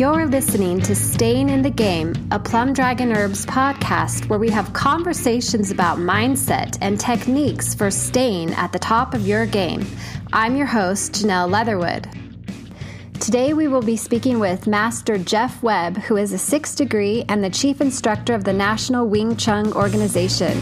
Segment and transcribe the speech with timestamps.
[0.00, 4.72] You're listening to Staying in the Game, a Plum Dragon Herbs podcast where we have
[4.72, 9.84] conversations about mindset and techniques for staying at the top of your game.
[10.32, 12.08] I'm your host, Janelle Leatherwood.
[13.20, 17.44] Today, we will be speaking with Master Jeff Webb, who is a sixth degree and
[17.44, 20.56] the chief instructor of the National Wing Chun Organization.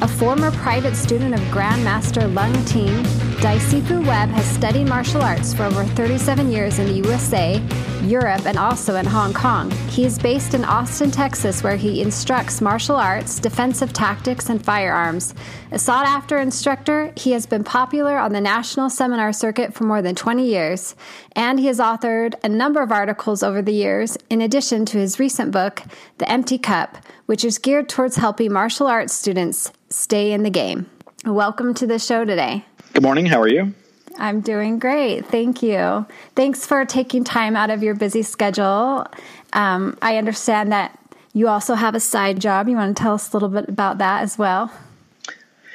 [0.00, 3.04] A former private student of Grandmaster Leung Ting,
[3.40, 7.62] Daisifu Webb has studied martial arts for over 37 years in the USA,
[8.02, 9.70] Europe, and also in Hong Kong.
[9.90, 15.34] He is based in Austin, Texas, where he instructs martial arts, defensive tactics, and firearms.
[15.70, 20.00] A sought after instructor, he has been popular on the national seminar circuit for more
[20.00, 20.96] than 20 years,
[21.32, 25.18] and he has authored a number of articles over the years, in addition to his
[25.18, 25.82] recent book,
[26.16, 26.96] The Empty Cup,
[27.26, 30.88] which is geared towards helping martial arts students stay in the game.
[31.26, 32.64] Welcome to the show today.
[32.96, 33.26] Good morning.
[33.26, 33.74] How are you?
[34.18, 35.26] I'm doing great.
[35.26, 36.06] Thank you.
[36.34, 39.06] Thanks for taking time out of your busy schedule.
[39.52, 40.98] Um, I understand that
[41.34, 42.70] you also have a side job.
[42.70, 44.72] You want to tell us a little bit about that as well?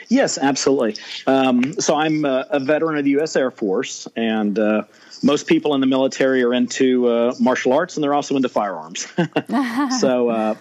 [0.08, 0.96] Yes, absolutely.
[1.28, 3.36] Um, so I'm a, a, veteran of the U.S.
[3.36, 4.86] Air Force, and uh,
[5.22, 9.08] most people in the military are into uh, martial arts, and they're also into firearms.
[10.00, 10.56] so uh,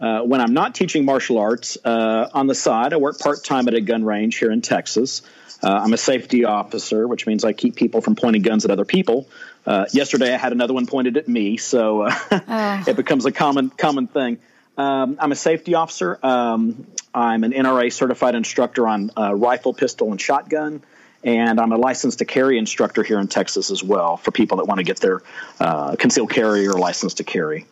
[0.00, 3.68] uh, when I'm not teaching martial arts uh, on the side, I work part time
[3.68, 5.22] at a gun range here in Texas.
[5.62, 8.84] Uh, I'm a safety officer, which means I keep people from pointing guns at other
[8.84, 9.28] people.
[9.66, 12.84] Uh, yesterday, I had another one pointed at me, so uh, oh.
[12.88, 14.38] it becomes a common common thing.
[14.78, 16.18] Um, I'm a safety officer.
[16.22, 20.82] Um, I'm an NRA certified instructor on rifle, pistol, and shotgun
[21.22, 24.64] and I'm a licensed to carry instructor here in Texas as well for people that
[24.64, 25.22] want to get their
[25.58, 27.66] uh, concealed carry or license to carry.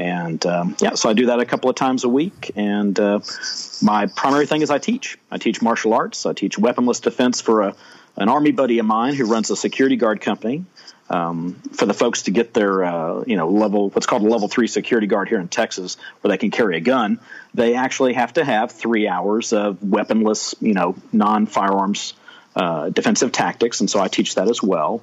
[0.00, 2.52] And um, yeah, so I do that a couple of times a week.
[2.56, 3.20] And uh,
[3.82, 5.18] my primary thing is I teach.
[5.30, 6.24] I teach martial arts.
[6.24, 7.74] I teach weaponless defense for a,
[8.16, 10.64] an army buddy of mine who runs a security guard company.
[11.10, 14.46] Um, for the folks to get their uh, you know level what's called a level
[14.46, 17.18] three security guard here in Texas, where they can carry a gun,
[17.52, 22.14] they actually have to have three hours of weaponless you know non firearms
[22.54, 25.02] uh, defensive tactics, and so I teach that as well.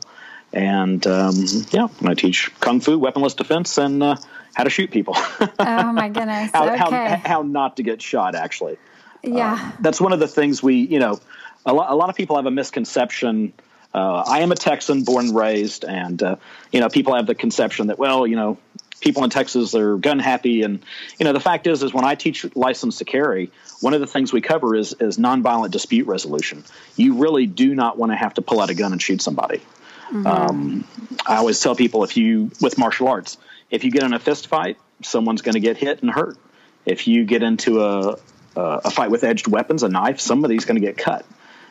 [0.54, 1.36] And um,
[1.72, 4.16] yeah, I teach kung fu, weaponless defense, and uh,
[4.58, 5.14] how to shoot people.
[5.16, 6.50] oh my goodness!
[6.52, 6.80] how, okay.
[6.80, 8.34] how, how, not to get shot.
[8.34, 8.78] Actually,
[9.22, 11.20] yeah, uh, that's one of the things we, you know,
[11.64, 13.54] a lot, a lot of people have a misconception.
[13.94, 16.36] Uh, I am a Texan, born and raised, and uh,
[16.72, 18.58] you know, people have the conception that well, you know,
[19.00, 20.84] people in Texas are gun happy, and
[21.20, 24.08] you know, the fact is, is when I teach license to carry, one of the
[24.08, 26.64] things we cover is is nonviolent dispute resolution.
[26.96, 29.62] You really do not want to have to pull out a gun and shoot somebody.
[30.08, 30.26] Mm-hmm.
[30.26, 30.88] Um,
[31.28, 33.38] I always tell people if you with martial arts,
[33.70, 36.38] if you get in a fist fight, someone's going to get hit and hurt.
[36.86, 38.18] If you get into a
[38.58, 41.26] a fight with edged weapons, a knife, somebody's going to get cut.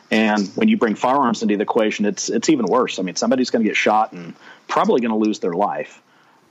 [0.09, 2.97] And when you bring firearms into the equation, it's it's even worse.
[2.97, 4.33] I mean, somebody's going to get shot and
[4.67, 6.01] probably going to lose their life.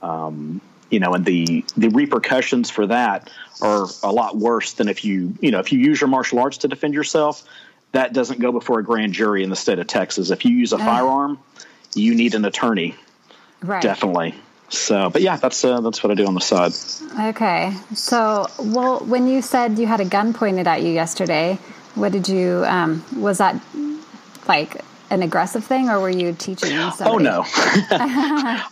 [0.01, 3.31] Um, you know, and the the repercussions for that
[3.61, 6.59] are a lot worse than if you you know if you use your martial arts
[6.59, 7.43] to defend yourself.
[7.93, 10.29] That doesn't go before a grand jury in the state of Texas.
[10.29, 11.39] If you use a firearm,
[11.95, 12.95] you need an attorney.
[13.61, 13.81] Right.
[13.81, 14.35] Definitely.
[14.69, 16.73] So, but yeah, that's uh, that's what I do on the side.
[17.29, 17.73] Okay.
[17.93, 21.57] So, well, when you said you had a gun pointed at you yesterday,
[21.95, 22.65] what did you?
[22.65, 23.61] Um, was that
[24.47, 27.03] like an aggressive thing, or were you teaching somebody?
[27.09, 27.43] Oh no,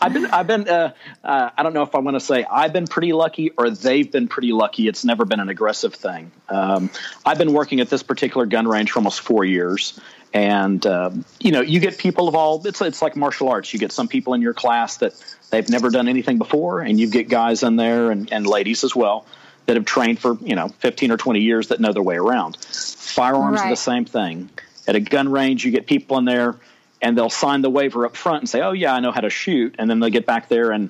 [0.01, 2.73] I've been I've been uh, uh, I don't know if I want to say I've
[2.73, 4.87] been pretty lucky or they've been pretty lucky.
[4.87, 6.31] It's never been an aggressive thing.
[6.49, 6.89] Um,
[7.25, 9.99] I've been working at this particular gun range for almost four years,
[10.33, 12.65] and um, you know you get people of all.
[12.65, 13.73] It's it's like martial arts.
[13.73, 15.13] You get some people in your class that
[15.51, 18.95] they've never done anything before, and you get guys in there and, and ladies as
[18.95, 19.25] well
[19.65, 22.57] that have trained for you know 15 or 20 years that know their way around.
[22.57, 23.67] Firearms right.
[23.67, 24.49] are the same thing
[24.87, 26.55] at a gun range, you get people in there
[27.01, 29.29] and they'll sign the waiver up front and say, "Oh yeah, I know how to
[29.29, 30.89] shoot," and then they get back there and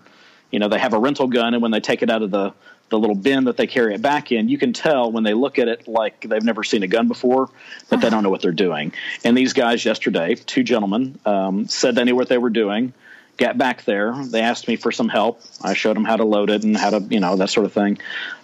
[0.51, 2.53] you know they have a rental gun, and when they take it out of the
[2.89, 5.57] the little bin that they carry it back in, you can tell when they look
[5.57, 7.49] at it like they've never seen a gun before
[7.89, 8.93] that they don't know what they're doing.
[9.23, 12.93] And these guys yesterday, two gentlemen, um, said they knew what they were doing.
[13.37, 15.41] Got back there, they asked me for some help.
[15.61, 17.73] I showed them how to load it and how to, you know, that sort of
[17.73, 17.97] thing.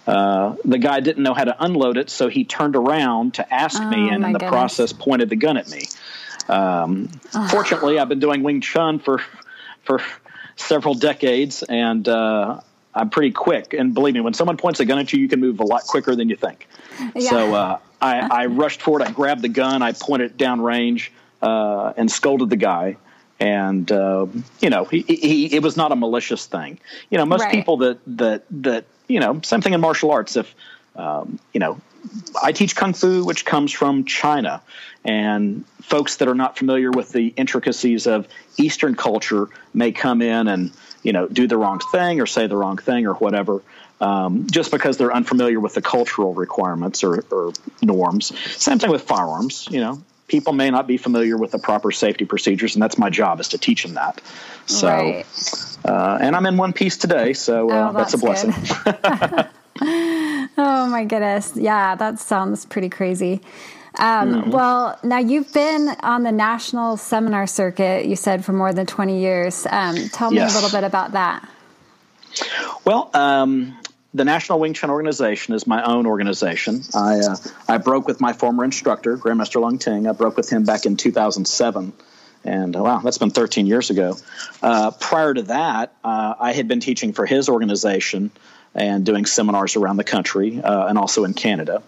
[0.06, 3.80] Uh, the guy didn't know how to unload it, so he turned around to ask
[3.80, 4.50] oh, me, and in the goodness.
[4.50, 5.86] process, pointed the gun at me.
[6.48, 7.48] Um, oh.
[7.48, 9.22] Fortunately, I've been doing Wing Chun for
[9.82, 10.02] for
[10.56, 12.60] several decades, and uh,
[12.94, 13.72] I'm pretty quick.
[13.72, 15.84] And believe me, when someone points a gun at you, you can move a lot
[15.84, 16.68] quicker than you think.
[17.14, 17.30] Yeah.
[17.30, 19.02] So uh, I, I, rushed forward.
[19.02, 19.82] I grabbed the gun.
[19.82, 22.96] I pointed it down range uh, and scolded the guy
[23.42, 24.26] and uh,
[24.60, 26.78] you know he, he, it was not a malicious thing
[27.10, 27.52] you know most right.
[27.52, 30.54] people that that that you know same thing in martial arts if
[30.96, 31.80] um, you know
[32.42, 34.62] i teach kung fu which comes from china
[35.04, 38.28] and folks that are not familiar with the intricacies of
[38.58, 40.72] eastern culture may come in and
[41.02, 43.62] you know, do the wrong thing or say the wrong thing or whatever.
[44.00, 47.52] Um, just because they're unfamiliar with the cultural requirements or, or
[47.82, 48.36] norms.
[48.60, 49.68] Same thing with firearms.
[49.70, 53.10] You know, people may not be familiar with the proper safety procedures, and that's my
[53.10, 54.22] job is to teach them that.
[54.64, 55.26] So, right.
[55.84, 58.54] uh, and I'm in one piece today, so uh, oh, that's, that's, a blessing.
[60.56, 63.42] oh my goodness, yeah, that sounds pretty crazy.
[63.98, 64.50] Um, mm-hmm.
[64.50, 69.20] Well, now you've been on the national seminar circuit, you said, for more than 20
[69.20, 69.66] years.
[69.68, 70.52] Um, tell me yes.
[70.52, 71.46] a little bit about that.
[72.86, 73.76] Well, um,
[74.14, 76.82] the National Wing Chun Organization is my own organization.
[76.94, 77.36] I uh,
[77.68, 80.06] I broke with my former instructor, Grandmaster Leung Ting.
[80.06, 81.92] I broke with him back in 2007,
[82.44, 84.16] and wow, that's been 13 years ago.
[84.62, 88.30] Uh, prior to that, uh, I had been teaching for his organization
[88.74, 91.82] and doing seminars around the country uh, and also in Canada.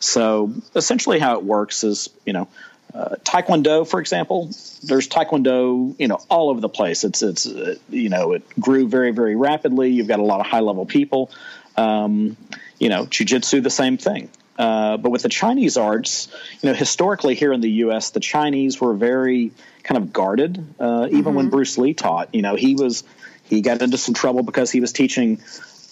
[0.00, 2.48] So essentially, how it works is, you know,
[2.94, 4.50] uh, Taekwondo, for example,
[4.82, 7.04] there's Taekwondo, you know, all over the place.
[7.04, 9.90] It's it's uh, you know it grew very very rapidly.
[9.90, 11.30] You've got a lot of high level people.
[11.76, 12.36] Um,
[12.78, 14.30] you know, jujitsu, the same thing.
[14.58, 16.28] Uh, but with the Chinese arts,
[16.60, 19.52] you know, historically here in the U.S., the Chinese were very
[19.84, 20.74] kind of guarded.
[20.80, 21.34] Uh, even mm-hmm.
[21.34, 23.04] when Bruce Lee taught, you know, he was
[23.44, 25.40] he got into some trouble because he was teaching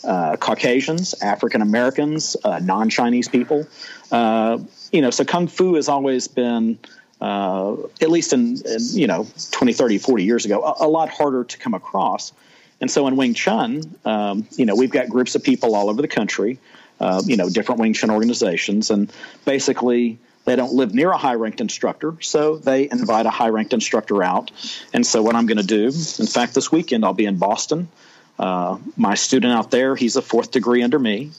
[0.06, 3.66] uh, Caucasians, African Americans, uh, non Chinese people.
[4.10, 4.58] Uh,
[4.92, 6.78] you know, so Kung Fu has always been,
[7.20, 11.08] uh, at least in, in, you know, 20, 30, 40 years ago, a, a, lot
[11.08, 12.32] harder to come across.
[12.80, 16.02] And so in Wing Chun, um, you know, we've got groups of people all over
[16.02, 16.58] the country,
[17.00, 19.10] uh, you know, different Wing Chun organizations, and
[19.44, 23.72] basically they don't live near a high ranked instructor, so they invite a high ranked
[23.72, 24.52] instructor out.
[24.92, 27.88] And so, what I'm going to do, in fact, this weekend I'll be in Boston.
[28.38, 31.30] Uh, my student out there, he's a fourth degree under me.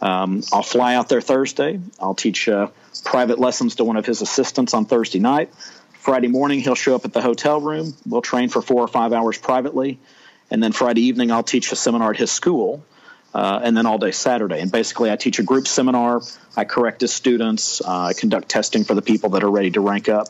[0.00, 1.80] Um, I'll fly out there Thursday.
[1.98, 2.68] I'll teach uh,
[3.04, 5.52] private lessons to one of his assistants on Thursday night.
[5.94, 7.94] Friday morning, he'll show up at the hotel room.
[8.06, 9.98] We'll train for four or five hours privately.
[10.50, 12.84] And then Friday evening, I'll teach a seminar at his school.
[13.32, 14.60] Uh, and then all day Saturday.
[14.60, 16.20] And basically, I teach a group seminar.
[16.56, 17.80] I correct his students.
[17.80, 20.28] Uh, I conduct testing for the people that are ready to rank up.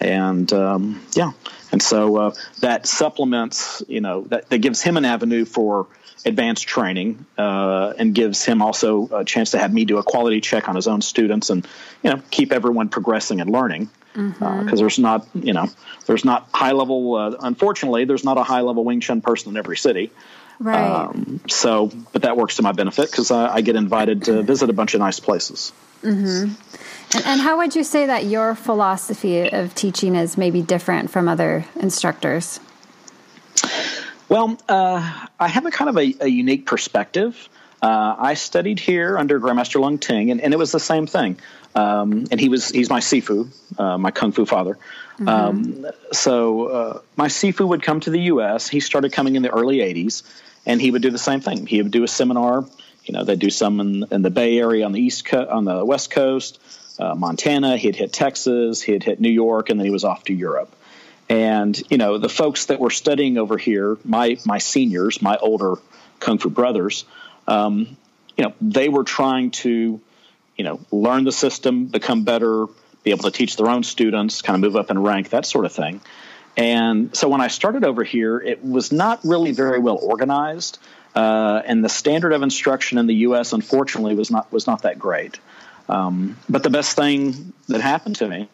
[0.00, 1.32] And um, yeah,
[1.72, 5.86] and so uh, that supplements, you know, that, that gives him an avenue for
[6.26, 10.40] advanced training uh, and gives him also a chance to have me do a quality
[10.40, 11.66] check on his own students and
[12.02, 13.88] you know keep everyone progressing and learning.
[14.12, 14.68] Because mm-hmm.
[14.68, 15.68] uh, there's not you know
[16.06, 19.56] there's not high level uh, unfortunately there's not a high level Wing Chun person in
[19.56, 20.10] every city.
[20.58, 20.80] Right.
[20.80, 24.70] Um, so but that works to my benefit because I, I, get invited to visit
[24.70, 25.72] a bunch of nice places.
[26.02, 26.52] Mm-hmm.
[27.14, 31.28] And, and how would you say that your philosophy of teaching is maybe different from
[31.28, 32.60] other instructors
[34.28, 37.48] well, uh, I have a kind of a, a unique perspective.
[37.80, 41.38] Uh, I studied here under Grandmaster Leung Ting, and, and it was the same thing.
[41.74, 43.48] Um, and he was he's my sifu,
[43.78, 44.78] uh, my kung fu father.
[45.18, 45.28] Mm-hmm.
[45.28, 48.66] Um, so uh, my sifu would come to the U.S.
[48.68, 50.22] He started coming in the early '80s,
[50.64, 51.66] and he would do the same thing.
[51.66, 52.64] He would do a seminar.
[53.04, 55.64] You know, they'd do some in, in the Bay Area on the east co- on
[55.64, 56.58] the West Coast,
[56.98, 57.76] uh, Montana.
[57.76, 58.82] He'd hit Texas.
[58.82, 60.74] He'd hit New York, and then he was off to Europe.
[61.28, 65.76] And you know, the folks that were studying over here, my my seniors, my older
[66.20, 67.04] kung fu brothers,
[67.48, 67.96] um,
[68.36, 70.00] you know, they were trying to,
[70.56, 72.66] you know, learn the system, become better,
[73.02, 75.64] be able to teach their own students, kind of move up in rank, that sort
[75.64, 76.00] of thing.
[76.56, 80.78] And so when I started over here, it was not really very well organized,
[81.14, 83.52] uh, and the standard of instruction in the U.S.
[83.52, 85.38] unfortunately was not was not that great.
[85.88, 88.48] Um, but the best thing that happened to me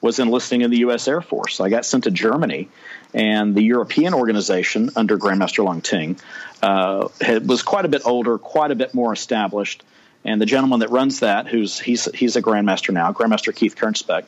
[0.00, 1.08] was enlisting in the U.S.
[1.08, 1.60] Air Force.
[1.60, 2.68] I got sent to Germany,
[3.14, 6.18] and the European organization under Grandmaster Leung Ting
[6.62, 9.82] uh, had, was quite a bit older, quite a bit more established.
[10.24, 14.26] And the gentleman that runs that, who's he's he's a grandmaster now, Grandmaster Keith Kernspecht,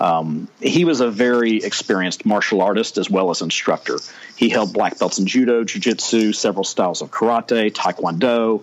[0.00, 3.98] um, he was a very experienced martial artist as well as instructor.
[4.36, 8.62] He held black belts in judo, jiu-jitsu, several styles of karate, taekwondo,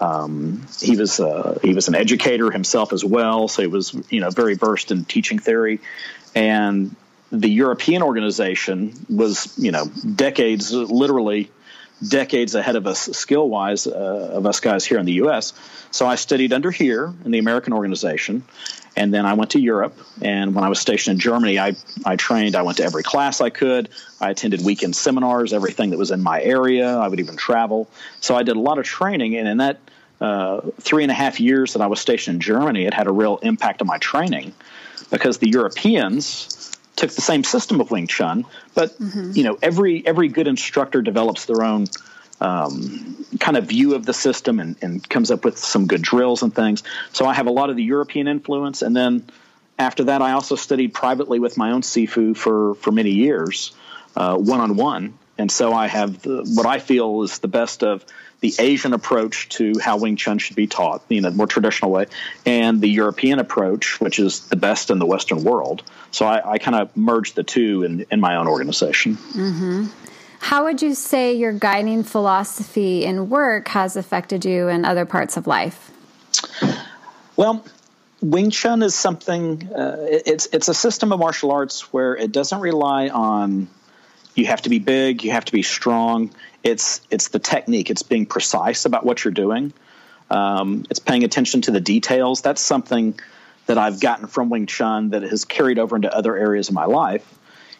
[0.00, 4.20] um, he was uh, he was an educator himself as well, so he was you
[4.20, 5.80] know very versed in teaching theory,
[6.34, 6.94] and
[7.30, 11.50] the European organization was you know decades, literally
[12.06, 13.90] decades ahead of us skill wise uh,
[14.32, 15.52] of us guys here in the U.S.
[15.90, 18.44] So I studied under here in the American organization,
[18.96, 19.96] and then I went to Europe.
[20.20, 21.74] And when I was stationed in Germany, I
[22.04, 22.54] I trained.
[22.54, 23.88] I went to every class I could.
[24.20, 26.96] I attended weekend seminars, everything that was in my area.
[26.96, 27.88] I would even travel.
[28.20, 29.78] So I did a lot of training, and in that
[30.20, 33.12] uh, three and a half years that I was stationed in Germany, it had a
[33.12, 34.52] real impact on my training
[35.10, 39.32] because the Europeans took the same system of Wing Chun, but mm-hmm.
[39.34, 41.86] you know every every good instructor develops their own
[42.40, 46.42] um, kind of view of the system and, and comes up with some good drills
[46.42, 46.82] and things.
[47.12, 49.28] So I have a lot of the European influence, and then
[49.78, 53.72] after that, I also studied privately with my own sifu for for many years,
[54.14, 58.04] one on one and so I have the, what I feel is the best of
[58.40, 61.90] the Asian approach to how Wing Chun should be taught, you know, the more traditional
[61.90, 62.06] way,
[62.46, 65.82] and the European approach, which is the best in the Western world.
[66.10, 69.16] So I, I kind of merged the two in, in my own organization.
[69.16, 69.86] Mm-hmm.
[70.40, 75.36] How would you say your guiding philosophy in work has affected you in other parts
[75.36, 75.90] of life?
[77.36, 77.64] Well,
[78.20, 79.72] Wing Chun is something.
[79.72, 83.68] Uh, it's it's a system of martial arts where it doesn't rely on
[84.38, 86.30] you have to be big, you have to be strong.
[86.62, 87.90] It's it's the technique.
[87.90, 89.72] It's being precise about what you're doing.
[90.30, 92.42] Um, it's paying attention to the details.
[92.42, 93.18] That's something
[93.66, 96.84] that I've gotten from Wing Chun that has carried over into other areas of my
[96.84, 97.26] life.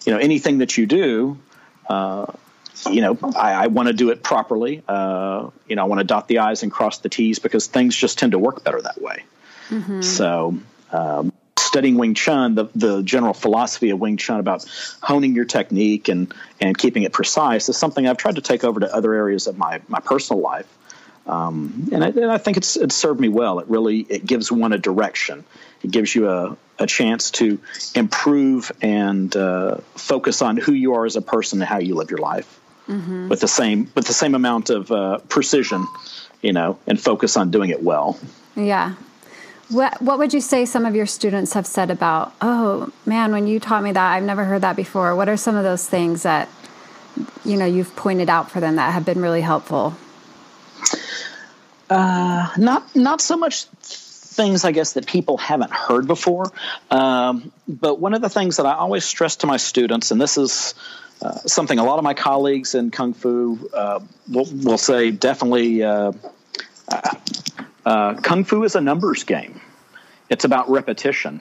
[0.05, 1.38] You know, anything that you do,
[1.88, 2.27] uh,
[2.91, 4.83] you know, I, I want to do it properly.
[4.87, 7.97] Uh, you know, I want to dot the I's and cross the T's because things
[7.97, 9.25] just tend to work better that way.
[9.69, 10.03] Mm-hmm.
[10.03, 10.59] So,
[10.93, 11.33] um,
[11.69, 14.67] studying Wing Chun, the, the general philosophy of Wing Chun about
[15.01, 18.81] honing your technique and, and keeping it precise is something I've tried to take over
[18.81, 20.67] to other areas of my, my personal life.
[21.27, 23.59] Um, and, I, and, I, think it's it's served me well.
[23.59, 25.45] It really it gives one a direction.
[25.83, 27.61] It gives you a, a chance to
[27.95, 32.11] improve and uh, focus on who you are as a person and how you live
[32.11, 32.59] your life
[32.89, 33.29] mm-hmm.
[33.29, 35.87] with the same with the same amount of uh, precision,
[36.41, 38.19] you know, and focus on doing it well.
[38.57, 38.95] Yeah,
[39.69, 42.33] what What would you say some of your students have said about?
[42.41, 45.15] Oh man, when you taught me that, I've never heard that before.
[45.15, 46.49] What are some of those things that
[47.45, 49.97] you know you've pointed out for them that have been really helpful?
[51.91, 56.53] Uh, not not so much things I guess that people haven't heard before,
[56.91, 60.39] um, but one of the things that I always stress to my students, and this
[60.39, 60.75] is
[61.21, 65.83] uh, something a lot of my colleagues in kung fu uh, will, will, say definitely
[65.83, 66.13] uh,
[67.88, 69.61] uh, Kung Fu is a numbers game.
[70.28, 71.40] It's about repetition.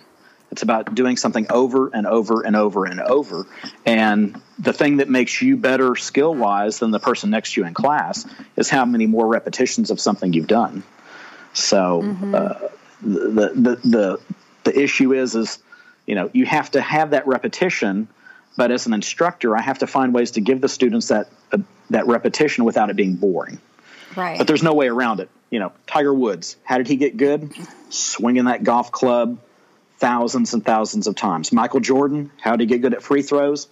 [0.50, 3.46] It's about doing something over and over and over and over.
[3.86, 7.68] And the thing that makes you better skill wise than the person next to you
[7.68, 8.26] in class
[8.56, 10.84] is how many more repetitions of something you've done.
[11.52, 12.34] So mm-hmm.
[12.34, 12.54] uh,
[13.02, 14.20] the, the the
[14.64, 15.60] the issue is is
[16.06, 18.08] you know you have to have that repetition,
[18.56, 21.58] but as an instructor, I have to find ways to give the students that uh,
[21.90, 23.60] that repetition without it being boring.
[24.18, 24.38] Right.
[24.38, 27.54] But there's no way around it you know, Tiger Woods, how did he get good?
[27.90, 29.40] Swinging that golf club
[29.98, 31.52] thousands and thousands of times.
[31.52, 33.68] Michael Jordan, how did he get good at free throws?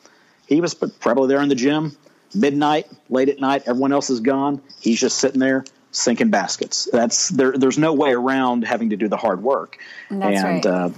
[0.47, 1.95] He was probably there in the gym,
[2.33, 4.61] midnight, late at night, everyone else is gone.
[4.79, 6.87] He's just sitting there sinking baskets.
[6.91, 7.53] That's there.
[7.53, 9.77] There's no way around having to do the hard work.
[10.09, 10.65] That's and right.
[10.65, 10.89] uh,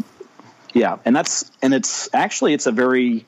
[0.74, 3.26] yeah, and that's and it's actually it's a very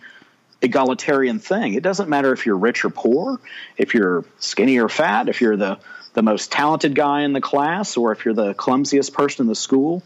[0.62, 1.74] egalitarian thing.
[1.74, 3.40] It doesn't matter if you're rich or poor,
[3.78, 5.80] if you're skinny or fat, if you're the
[6.14, 9.56] the most talented guy in the class or if you're the clumsiest person in the
[9.56, 10.04] school.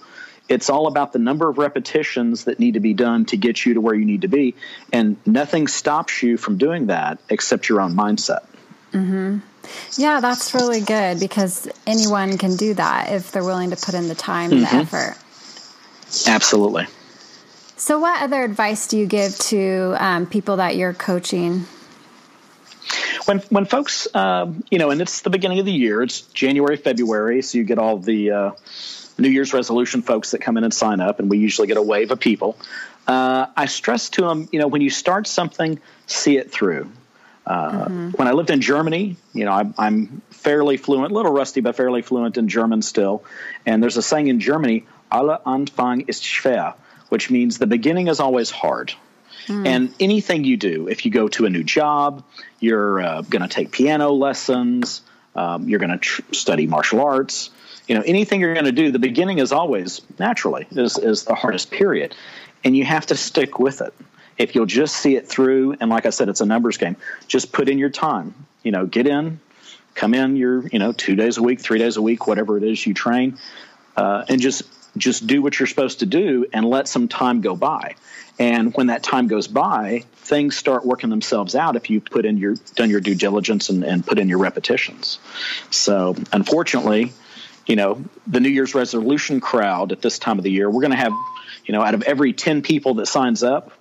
[0.49, 3.75] It's all about the number of repetitions that need to be done to get you
[3.75, 4.55] to where you need to be.
[4.91, 8.45] And nothing stops you from doing that except your own mindset.
[8.91, 9.39] Mm-hmm.
[9.97, 14.09] Yeah, that's really good because anyone can do that if they're willing to put in
[14.09, 14.77] the time and mm-hmm.
[14.77, 15.17] the effort.
[16.27, 16.87] Absolutely.
[17.77, 21.65] So, what other advice do you give to um, people that you're coaching
[23.25, 26.77] when when folks, uh, you know, and it's the beginning of the year, it's January,
[26.77, 28.51] February, so you get all the uh,
[29.17, 31.81] New Year's resolution folks that come in and sign up, and we usually get a
[31.81, 32.57] wave of people.
[33.07, 36.89] Uh, I stress to them, you know, when you start something, see it through.
[37.45, 38.09] Uh, mm-hmm.
[38.11, 41.75] When I lived in Germany, you know, I'm, I'm fairly fluent, a little rusty, but
[41.75, 43.23] fairly fluent in German still.
[43.65, 46.75] And there's a saying in Germany, "Aller Anfang ist schwer,"
[47.09, 48.93] which means the beginning is always hard.
[49.47, 49.67] Mm.
[49.67, 52.23] And anything you do, if you go to a new job,
[52.59, 55.01] you're uh, going to take piano lessons,
[55.35, 57.49] um, you're going to tr- study martial arts,
[57.87, 61.35] you know, anything you're going to do, the beginning is always naturally is, is the
[61.35, 62.15] hardest period.
[62.63, 63.93] And you have to stick with it.
[64.37, 66.95] If you'll just see it through, and like I said, it's a numbers game,
[67.27, 68.33] just put in your time.
[68.63, 69.39] You know, get in,
[69.95, 72.63] come in your, you know, two days a week, three days a week, whatever it
[72.63, 73.37] is you train,
[73.97, 74.63] uh, and just
[74.97, 77.95] just do what you're supposed to do and let some time go by.
[78.39, 82.37] And when that time goes by, things start working themselves out if you put in
[82.37, 85.19] your done your due diligence and, and put in your repetitions.
[85.69, 87.13] So unfortunately,
[87.67, 90.95] you know, the New Year's resolution crowd at this time of the year, we're gonna
[90.95, 91.13] have,
[91.65, 93.71] you know, out of every ten people that signs up,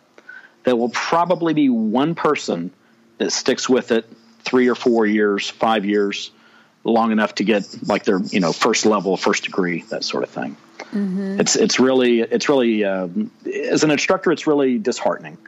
[0.64, 2.70] there will probably be one person
[3.18, 4.06] that sticks with it
[4.44, 6.30] three or four years, five years,
[6.84, 10.30] long enough to get like their, you know, first level, first degree, that sort of
[10.30, 10.56] thing.
[10.90, 11.40] Mm-hmm.
[11.40, 15.38] It's it's really it's really um, as an instructor, it's really disheartening.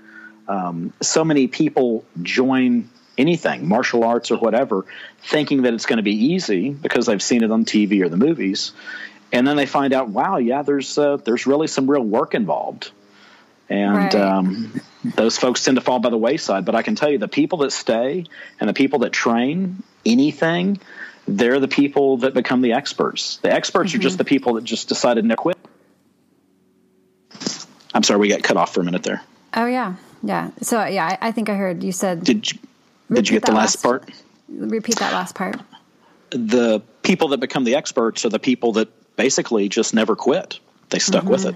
[0.47, 4.85] Um, so many people join anything, martial arts or whatever,
[5.23, 8.17] thinking that it's going to be easy because they've seen it on TV or the
[8.17, 8.73] movies,
[9.33, 12.91] and then they find out, wow, yeah, there's uh, there's really some real work involved,
[13.69, 14.14] and right.
[14.14, 16.64] um, those folks tend to fall by the wayside.
[16.64, 18.25] But I can tell you, the people that stay
[18.61, 20.79] and the people that train anything,
[21.26, 23.38] they're the people that become the experts.
[23.38, 23.99] The experts mm-hmm.
[23.99, 24.19] are just mm-hmm.
[24.19, 25.59] the people that just decided to quit.
[27.95, 29.23] I'm sorry, we got cut off for a minute there.
[29.54, 30.50] Oh yeah, yeah.
[30.62, 32.25] So yeah, I, I think I heard you said.
[32.25, 32.59] Did you,
[33.11, 34.11] did you get the last, last part?
[34.49, 35.61] Repeat that last part.
[36.31, 40.59] The people that become the experts are the people that basically just never quit.
[40.90, 41.31] They stuck mm-hmm.
[41.31, 41.54] with it.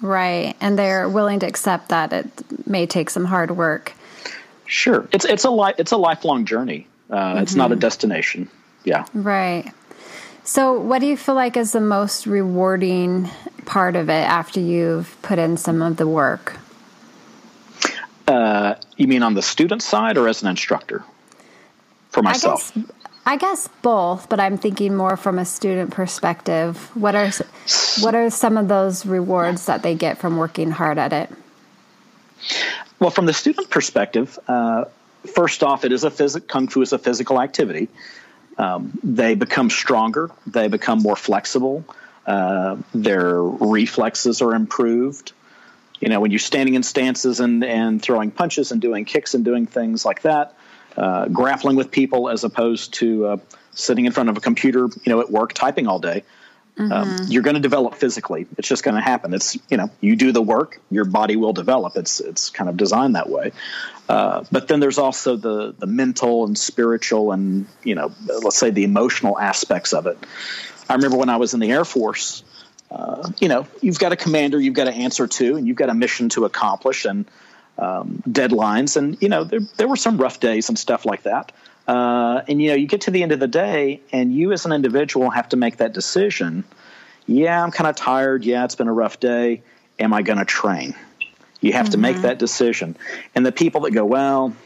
[0.00, 3.92] Right, and they're willing to accept that it may take some hard work.
[4.66, 6.88] Sure, it's it's a li- it's a lifelong journey.
[7.08, 7.42] Uh, mm-hmm.
[7.42, 7.80] It's not a mm-hmm.
[7.80, 8.48] destination.
[8.84, 9.06] Yeah.
[9.14, 9.72] Right.
[10.44, 13.30] So, what do you feel like is the most rewarding
[13.64, 16.58] part of it after you've put in some of the work?
[18.26, 21.04] Uh, you mean on the student side or as an instructor?
[22.10, 22.72] For myself.
[22.76, 22.90] I guess,
[23.24, 26.90] I guess both, but I'm thinking more from a student perspective.
[26.94, 27.30] What are
[28.00, 31.30] what are some of those rewards that they get from working hard at it?
[32.98, 34.84] Well, from the student perspective, uh,
[35.34, 37.88] first off, it is a phys- kung fu is a physical activity.
[38.58, 40.30] Um, they become stronger.
[40.46, 41.84] They become more flexible.
[42.26, 45.32] Uh, their reflexes are improved.
[46.00, 49.44] You know, when you're standing in stances and, and throwing punches and doing kicks and
[49.44, 50.56] doing things like that,
[50.96, 53.36] uh, grappling with people as opposed to uh,
[53.72, 56.24] sitting in front of a computer, you know, at work typing all day.
[56.78, 57.22] Um, mm-hmm.
[57.22, 58.46] Um, you're going to develop physically.
[58.56, 59.34] It's just going to happen.
[59.34, 61.96] It's you know, you do the work, your body will develop.
[61.96, 63.52] It's it's kind of designed that way.
[64.08, 68.12] Uh, but then there's also the the mental and spiritual and you know,
[68.42, 70.18] let's say the emotional aspects of it.
[70.88, 72.42] I remember when I was in the Air Force.
[72.90, 75.88] Uh, you know, you've got a commander you've got to answer to, and you've got
[75.88, 77.24] a mission to accomplish, and
[77.78, 81.52] um, deadlines, and you know there there were some rough days and stuff like that.
[81.86, 84.66] Uh, and you know you get to the end of the day, and you as
[84.66, 86.64] an individual have to make that decision.
[87.26, 88.44] Yeah, I'm kind of tired.
[88.44, 89.62] Yeah, it's been a rough day.
[89.98, 90.94] Am I going to train?
[91.60, 91.92] You have mm-hmm.
[91.92, 92.22] to make mm-hmm.
[92.22, 92.96] that decision.
[93.34, 94.56] And the people that go, well,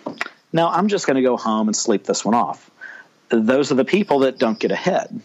[0.52, 2.70] no, I'm just going to go home and sleep this one off.
[3.28, 5.20] Those are the people that don't get ahead.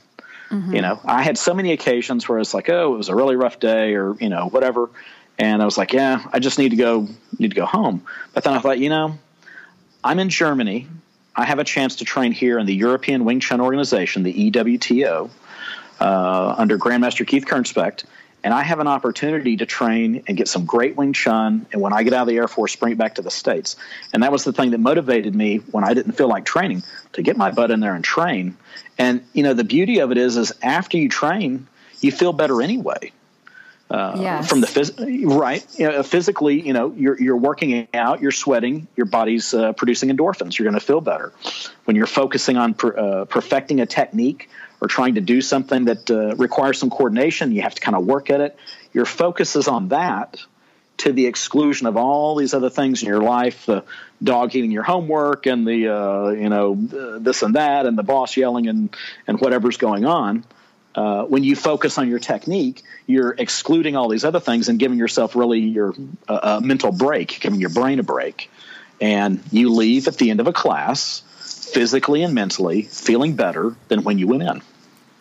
[0.50, 0.76] Mm-hmm.
[0.76, 3.38] You know, I had so many occasions where it's like, oh, it was a really
[3.38, 4.90] rough day, or you know, whatever
[5.42, 7.08] and I was like, yeah, I just need to go
[7.40, 8.06] need to go home.
[8.34, 9.18] But then I thought, you know,
[10.04, 10.88] I'm in Germany.
[11.36, 15.30] I have a chance to train here in the European Wing Chun organization, the EWTO,
[16.00, 18.04] uh, under Grandmaster Keith Kernspecht.
[18.44, 21.68] And I have an opportunity to train and get some great Wing Chun.
[21.72, 23.76] And when I get out of the Air Force, bring it back to the States.
[24.14, 26.82] And that was the thing that motivated me when I didn't feel like training
[27.14, 28.58] to get my butt in there and train.
[28.98, 31.68] And, you know, the beauty of it is, is after you train,
[32.02, 33.12] you feel better anyway.
[33.92, 34.48] Yes.
[34.48, 38.88] from the phys- right you know, physically you know you're you're working out you're sweating
[38.96, 41.34] your body's uh, producing endorphins you're going to feel better.
[41.84, 44.50] When you're focusing on per, uh, perfecting a technique
[44.82, 48.06] or trying to do something that uh, requires some coordination you have to kind of
[48.06, 48.58] work at it.
[48.94, 50.38] Your focus is on that
[50.98, 53.84] to the exclusion of all these other things in your life the
[54.24, 56.76] dog eating your homework and the uh, you know
[57.20, 58.96] this and that and the boss yelling and
[59.28, 60.46] and whatever's going on
[60.96, 64.98] uh, when you focus on your technique, you're excluding all these other things and giving
[64.98, 65.94] yourself really your
[66.28, 68.50] uh, a mental break, giving your brain a break.
[69.00, 71.24] And you leave at the end of a class
[71.74, 74.62] physically and mentally feeling better than when you went in.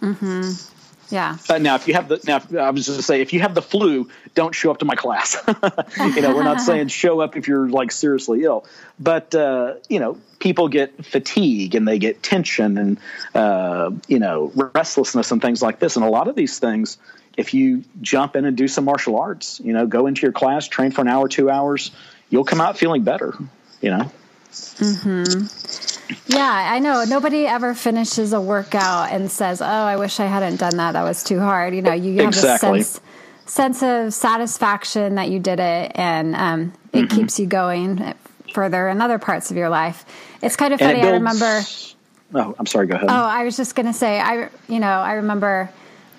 [0.02, 0.79] Mm-hmm.
[1.10, 1.36] Yeah.
[1.48, 3.54] Uh, now, if you have the now, I was just to say, if you have
[3.54, 5.36] the flu, don't show up to my class.
[5.98, 8.64] you know, we're not saying show up if you're like seriously ill,
[8.98, 12.98] but uh, you know, people get fatigue and they get tension and
[13.34, 16.98] uh, you know restlessness and things like this, and a lot of these things.
[17.36, 20.66] If you jump in and do some martial arts, you know, go into your class,
[20.66, 21.90] train for an hour, two hours,
[22.28, 23.34] you'll come out feeling better.
[23.80, 24.12] You know.
[24.78, 25.46] Hmm.
[26.26, 27.04] Yeah, I know.
[27.04, 30.92] Nobody ever finishes a workout and says, "Oh, I wish I hadn't done that.
[30.92, 32.80] That was too hard." You know, you have exactly.
[32.80, 33.00] a sense
[33.50, 37.16] sense of satisfaction that you did it, and um, it mm-hmm.
[37.16, 38.14] keeps you going
[38.54, 40.04] further in other parts of your life.
[40.42, 41.00] It's kind of funny.
[41.00, 41.62] Builds, I remember.
[42.32, 42.86] Oh, I'm sorry.
[42.86, 43.10] Go ahead.
[43.10, 45.70] Oh, I was just going to say, I you know, I remember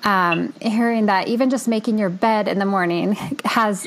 [0.04, 3.14] um, hearing that even just making your bed in the morning
[3.46, 3.86] has,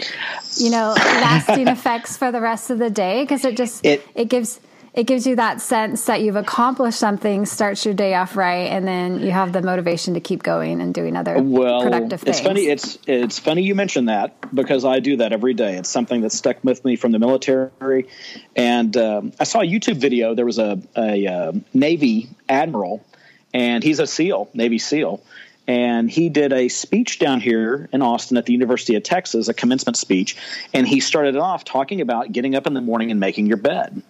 [0.58, 4.28] you know, lasting effects for the rest of the day because it just it, it
[4.28, 4.60] gives
[4.94, 8.87] it gives you that sense that you've accomplished something, starts your day off right, and
[8.87, 12.38] then you have the motivation to keep going and doing other well, productive things.
[12.38, 12.66] It's funny.
[12.66, 15.76] It's it's funny you mention that because I do that every day.
[15.76, 18.09] It's something that stuck with me from the military,
[18.54, 20.37] and um, I saw a YouTube video.
[20.37, 23.04] There was a, a, uh, Navy admiral,
[23.52, 25.20] and he's a SEAL, Navy SEAL
[25.66, 29.54] and he did a speech down here in Austin at the University of Texas, a
[29.54, 30.37] commencement speech,
[30.74, 34.02] and he started off talking about getting up in the morning and making your bed.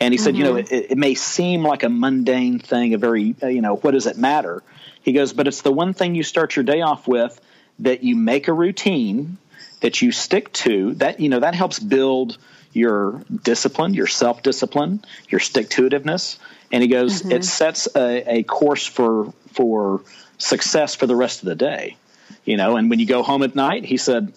[0.00, 0.38] And he said, mm-hmm.
[0.38, 0.74] you know, mm-hmm.
[0.74, 4.06] it, it, may seem like a mundane thing, a very, uh, you know, what does
[4.06, 4.62] it matter?
[5.02, 7.38] He goes, but it's the one thing you start your day off with
[7.80, 9.38] that you make a routine
[9.80, 10.94] that you stick to.
[10.94, 12.38] That you know that helps build
[12.72, 16.38] your discipline, your self discipline, your stick to itiveness.
[16.72, 17.32] And he goes, mm-hmm.
[17.32, 20.02] it sets a, a course for for
[20.38, 21.96] success for the rest of the day.
[22.44, 24.32] You know, and when you go home at night, he said,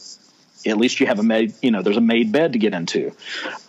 [0.66, 3.12] at least you have a made, you know, there's a made bed to get into.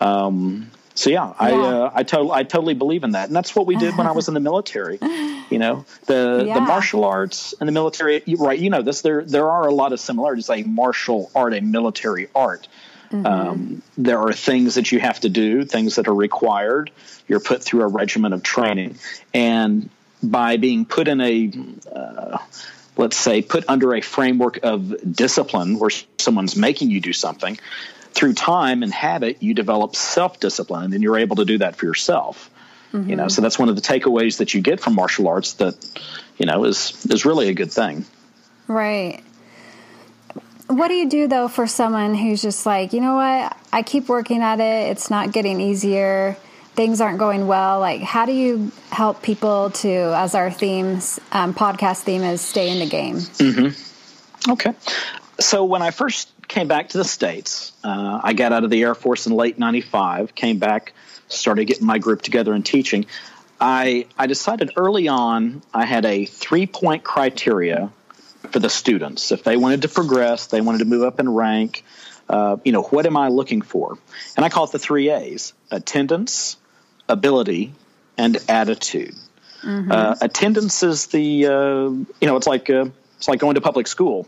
[0.01, 3.67] Um, so yeah, I uh, I totally I totally believe in that, and that's what
[3.67, 4.99] we did when I was in the military.
[5.47, 6.55] You know, the yeah.
[6.55, 8.23] the martial arts and the military.
[8.27, 9.01] Right, you know this.
[9.01, 10.49] There there are a lot of similarities.
[10.49, 12.67] Like martial art and military art.
[13.11, 13.25] Mm-hmm.
[13.27, 16.89] Um, there are things that you have to do, things that are required.
[17.27, 18.97] You're put through a regimen of training,
[19.35, 19.91] and
[20.23, 21.51] by being put in a
[21.95, 22.39] uh,
[22.97, 27.59] let's say put under a framework of discipline where someone's making you do something
[28.15, 31.75] through time and habit, you develop self discipline, and then you're able to do that
[31.75, 32.49] for yourself.
[32.93, 33.09] Mm-hmm.
[33.09, 35.75] You know, so that's one of the takeaways that you get from martial arts that
[36.37, 38.05] you know is is really a good thing.
[38.67, 39.21] Right.
[40.67, 44.09] What do you do though for someone who's just like, you know what, I keep
[44.09, 46.37] working at it, it's not getting easier,
[46.73, 47.79] things aren't going well.
[47.79, 52.69] Like, how do you help people to, as our themes, um, podcast theme is stay
[52.71, 53.17] in the game?
[53.17, 54.51] Mm-hmm.
[54.53, 54.73] Okay.
[55.39, 57.73] So when I first came back to the States.
[57.83, 60.93] Uh, I got out of the Air Force in late 95, came back,
[61.27, 63.07] started getting my group together and teaching.
[63.59, 67.91] I, I decided early on I had a three point criteria
[68.51, 69.33] for the students.
[69.33, 71.83] If they wanted to progress, they wanted to move up in rank,
[72.29, 73.97] uh, you know, what am I looking for?
[74.37, 76.55] And I call it the three A's attendance,
[77.09, 77.73] ability,
[78.17, 79.15] and attitude.
[79.61, 79.91] Mm-hmm.
[79.91, 82.85] Uh, attendance is the, uh, you know, it's like, uh,
[83.17, 84.25] it's like going to public school.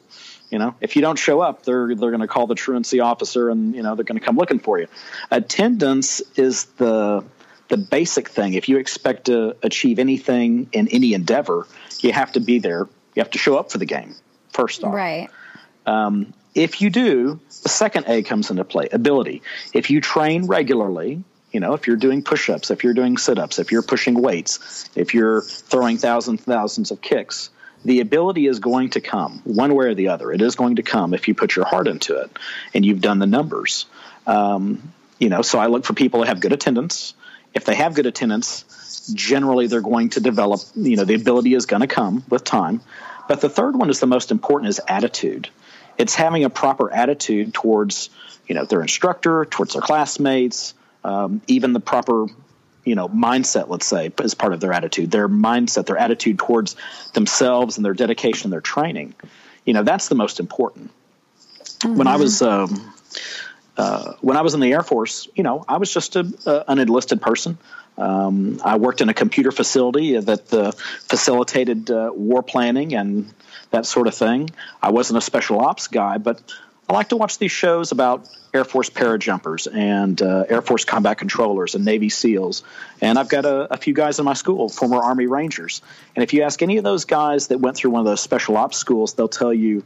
[0.49, 3.49] You know, if you don't show up, they're they're going to call the truancy officer,
[3.49, 4.87] and you know they're going to come looking for you.
[5.29, 7.23] Attendance is the
[7.67, 8.53] the basic thing.
[8.53, 11.67] If you expect to achieve anything in any endeavor,
[11.99, 12.87] you have to be there.
[13.15, 14.15] You have to show up for the game
[14.49, 14.93] first off.
[14.93, 15.29] Right.
[15.85, 19.43] Um, if you do, the second A comes into play ability.
[19.73, 23.37] If you train regularly, you know, if you're doing push ups, if you're doing sit
[23.37, 27.49] ups, if you're pushing weights, if you're throwing thousands and thousands of kicks,
[27.85, 30.31] the ability is going to come one way or the other.
[30.31, 32.31] It is going to come if you put your heart into it
[32.73, 33.85] and you've done the numbers.
[34.25, 37.13] Um, you know, so I look for people that have good attendance.
[37.53, 41.65] If they have good attendance, generally they're going to develop, you know, the ability is
[41.65, 42.81] going to come with time.
[43.27, 45.49] But the third one is the most important is attitude.
[45.97, 48.09] It's having a proper attitude towards,
[48.47, 52.27] you know, their instructor, towards their classmates, um, even the proper
[52.87, 56.75] you know mindset let's say as part of their attitude their mindset their attitude towards
[57.13, 59.13] themselves and their dedication their training.
[59.65, 60.91] You know that's the most important.
[61.79, 61.97] Mm-hmm.
[61.97, 62.93] when i was um,
[63.77, 66.71] uh, when i was in the air force you know i was just a, a,
[66.71, 67.57] an enlisted person.
[67.97, 70.71] Um, i worked in a computer facility that uh,
[71.13, 73.31] facilitated uh, war planning and
[73.71, 74.49] that sort of thing.
[74.81, 76.41] I wasn't a special ops guy but
[76.89, 81.17] I like to watch these shows about Air Force parajumpers and uh, Air Force combat
[81.17, 82.63] controllers and Navy SEALs.
[83.01, 85.81] And I've got a, a, few guys in my school, former Army Rangers.
[86.15, 88.55] And if you ask any of those guys that went through one of those special
[88.55, 89.83] ops schools, they'll tell you,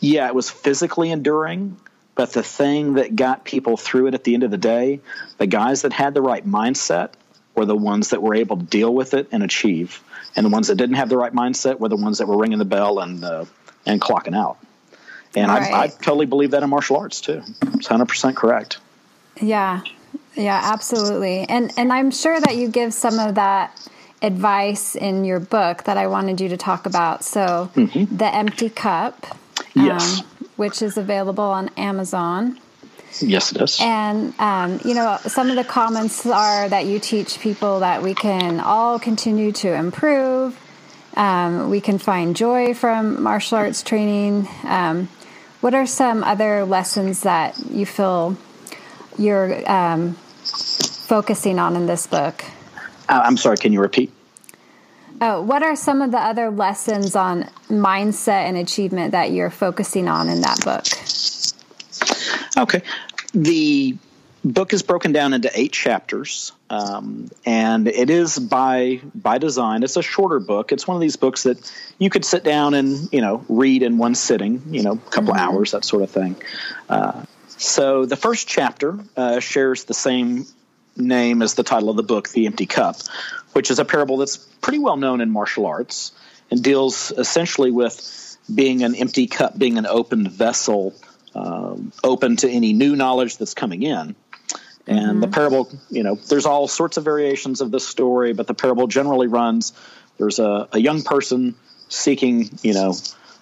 [0.00, 1.76] yeah, it was physically enduring,
[2.14, 5.00] but the thing that got people through it at the end of the day,
[5.36, 7.10] the guys that had the right mindset
[7.54, 10.02] were the ones that were able to deal with it and achieve.
[10.34, 12.58] And the ones that didn't have the right mindset were the ones that were ringing
[12.58, 13.44] the bell and, uh,
[13.84, 14.58] and clocking out.
[15.36, 15.72] And right.
[15.72, 17.42] I, I totally believe that in martial arts too.
[17.74, 18.78] It's hundred percent correct.
[19.40, 19.82] Yeah,
[20.34, 21.40] yeah, absolutely.
[21.48, 23.76] And and I'm sure that you give some of that
[24.22, 27.24] advice in your book that I wanted you to talk about.
[27.24, 28.16] So, mm-hmm.
[28.16, 29.38] the empty cup,
[29.74, 32.58] yes, um, which is available on Amazon.
[33.20, 33.78] Yes, it is.
[33.80, 38.14] And um, you know, some of the comments are that you teach people that we
[38.14, 40.58] can all continue to improve.
[41.14, 44.46] Um, we can find joy from martial arts training.
[44.62, 45.08] Um,
[45.60, 48.36] what are some other lessons that you feel
[49.18, 52.44] you're um, focusing on in this book?
[53.08, 54.12] Uh, I'm sorry, can you repeat?
[55.20, 60.06] Oh, what are some of the other lessons on mindset and achievement that you're focusing
[60.06, 60.86] on in that book?
[62.56, 62.82] Okay.
[63.32, 63.96] The
[64.52, 69.82] book is broken down into eight chapters, um, and it is by by design.
[69.82, 70.72] It's a shorter book.
[70.72, 73.98] It's one of these books that you could sit down and you know read in
[73.98, 75.56] one sitting, you know, a couple mm-hmm.
[75.56, 76.36] hours, that sort of thing.
[76.88, 80.46] Uh, so the first chapter uh, shares the same
[80.96, 82.96] name as the title of the book, "The Empty Cup,"
[83.52, 86.12] which is a parable that's pretty well known in martial arts
[86.50, 90.94] and deals essentially with being an empty cup, being an open vessel.
[91.34, 94.16] Um, open to any new knowledge that's coming in.
[94.88, 95.20] And mm-hmm.
[95.20, 98.86] the parable, you know, there's all sorts of variations of this story, but the parable
[98.86, 99.72] generally runs
[100.18, 101.54] there's a, a young person
[101.88, 102.94] seeking, you know,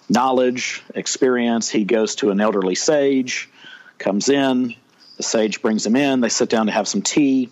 [0.07, 1.69] knowledge, experience.
[1.69, 3.49] He goes to an elderly sage,
[3.97, 4.75] comes in,
[5.17, 6.21] The sage brings him in.
[6.21, 7.49] They sit down to have some tea,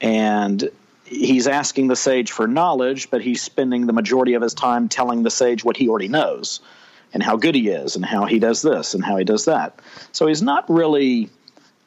[0.00, 0.70] and
[1.04, 5.22] he's asking the sage for knowledge, but he's spending the majority of his time telling
[5.22, 6.60] the sage what he already knows
[7.12, 9.78] and how good he is and how he does this and how he does that.
[10.12, 11.28] So he's not really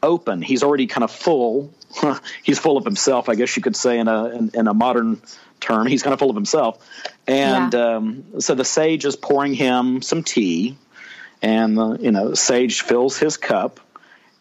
[0.05, 0.41] open.
[0.41, 1.73] He's already kind of full.
[2.43, 5.21] he's full of himself, I guess you could say in a in, in a modern
[5.59, 5.87] term.
[5.87, 6.77] He's kind of full of himself.
[7.27, 7.95] And yeah.
[7.95, 10.77] um, so the sage is pouring him some tea,
[11.41, 13.79] and the, you know, sage fills his cup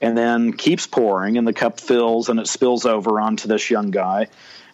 [0.01, 3.91] and then keeps pouring, and the cup fills and it spills over onto this young
[3.91, 4.27] guy.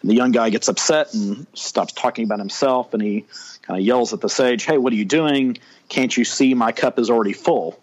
[0.03, 3.27] And the young guy gets upset and stops talking about himself, and he
[3.63, 5.59] kind of yells at the sage, "Hey, what are you doing?
[5.89, 7.79] Can't you see my cup is already full?"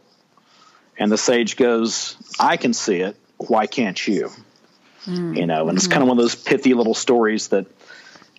[0.97, 3.15] And the sage goes, "I can see it.
[3.37, 4.31] Why can't you?"
[5.05, 5.37] Mm.
[5.37, 5.93] You know, and it's mm-hmm.
[5.93, 7.65] kind of one of those pithy little stories that,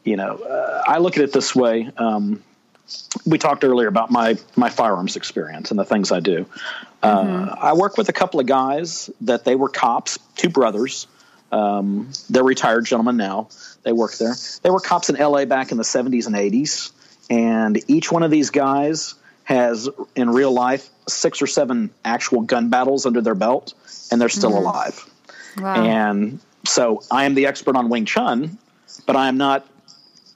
[0.04, 1.90] you know, uh, I look at it this way.
[1.96, 2.42] Um,
[3.26, 6.46] we talked earlier about my my firearms experience and the things I do.
[7.02, 7.54] Uh, mm-hmm.
[7.58, 11.06] I work with a couple of guys that they were cops, two brothers.
[11.50, 13.48] Um, they're retired gentlemen now.
[13.82, 14.34] They work there.
[14.62, 15.46] They were cops in L.A.
[15.46, 16.92] back in the 70s and 80s,
[17.30, 19.14] and each one of these guys
[19.48, 23.72] has, in real life, six or seven actual gun battles under their belt,
[24.12, 24.58] and they're still mm-hmm.
[24.58, 25.10] alive.
[25.56, 25.82] Wow.
[25.86, 28.58] And so I am the expert on Wing Chun,
[29.06, 29.66] but I am not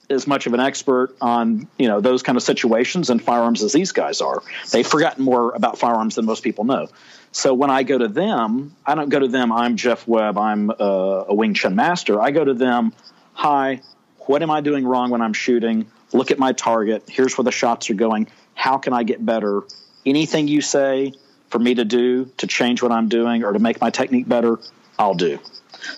[0.09, 3.72] as much of an expert on you know those kind of situations and firearms as
[3.72, 4.42] these guys are.
[4.70, 6.88] They've forgotten more about firearms than most people know.
[7.33, 9.53] So when I go to them, I don't go to them.
[9.53, 10.38] I'm Jeff Webb.
[10.38, 12.18] I'm a, a Wing Chun master.
[12.18, 12.94] I go to them.
[13.35, 13.83] Hi,
[14.20, 15.87] what am I doing wrong when I'm shooting?
[16.12, 17.05] Look at my target.
[17.09, 18.29] Here's where the shots are going.
[18.55, 19.62] How can I get better?
[20.05, 21.12] Anything you say
[21.48, 24.59] for me to do to change what I'm doing or to make my technique better,
[24.98, 25.38] I'll do.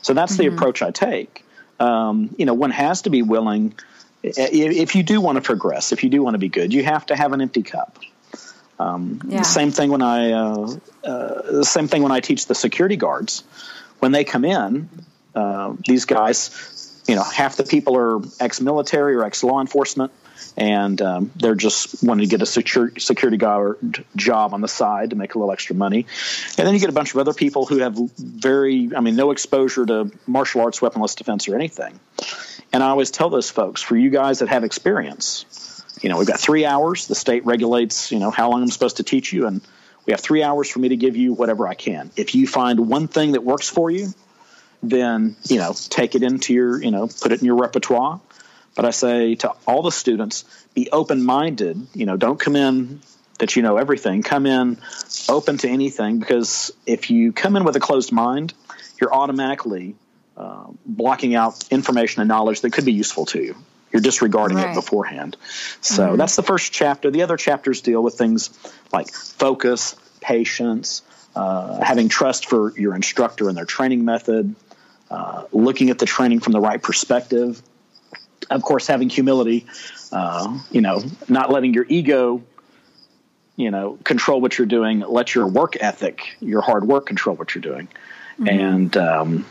[0.03, 0.43] So that's mm-hmm.
[0.43, 1.45] the approach I take.
[1.81, 3.75] Um, you know, one has to be willing
[4.25, 7.07] if you do want to progress, if you do want to be good, you have
[7.07, 7.99] to have an empty cup.
[8.79, 9.43] Um, yeah.
[9.43, 13.45] Same thing when I uh, uh, same thing when I teach the security guards.
[14.01, 14.89] When they come in,
[15.35, 20.13] uh, these guys, you know, half the people are ex-military or ex-law enforcement,
[20.57, 25.11] and um, they're just wanting to get a secure, security guard job on the side
[25.11, 26.07] to make a little extra money.
[26.57, 29.31] And then you get a bunch of other people who have very, I mean, no
[29.33, 31.99] exposure to martial arts, weaponless defense, or anything.
[32.73, 35.45] And I always tell those folks, for you guys that have experience,
[36.03, 37.07] you know, we've got three hours.
[37.07, 39.61] The state regulates, you know, how long I'm supposed to teach you, and
[40.07, 42.11] we have three hours for me to give you whatever I can.
[42.17, 44.13] If you find one thing that works for you,
[44.91, 48.21] then you know, take it into your, you know, put it in your repertoire.
[48.75, 50.45] But I say to all the students,
[50.75, 51.87] be open minded.
[51.95, 53.01] You know, don't come in
[53.39, 54.23] that you know everything.
[54.23, 54.79] Come in
[55.29, 58.53] open to anything because if you come in with a closed mind,
[59.01, 59.95] you're automatically
[60.37, 63.57] uh, blocking out information and knowledge that could be useful to you.
[63.93, 64.71] You're disregarding right.
[64.71, 65.37] it beforehand.
[65.81, 66.17] So mm-hmm.
[66.17, 67.13] that's the first chapter.
[67.13, 68.51] The other chapters deal with things
[68.93, 71.03] like focus, patience,
[71.37, 74.57] uh, having trust for your instructor and their training method,
[75.11, 77.63] uh, looking at the training from the right perspective.
[78.51, 79.67] Of course, having humility,
[80.13, 82.43] uh, you know, not letting your ego,
[83.57, 85.01] you know, control what you're doing.
[85.01, 87.89] Let your work ethic, your hard work, control what you're doing.
[88.39, 88.49] Mm-hmm.
[88.49, 89.47] And um,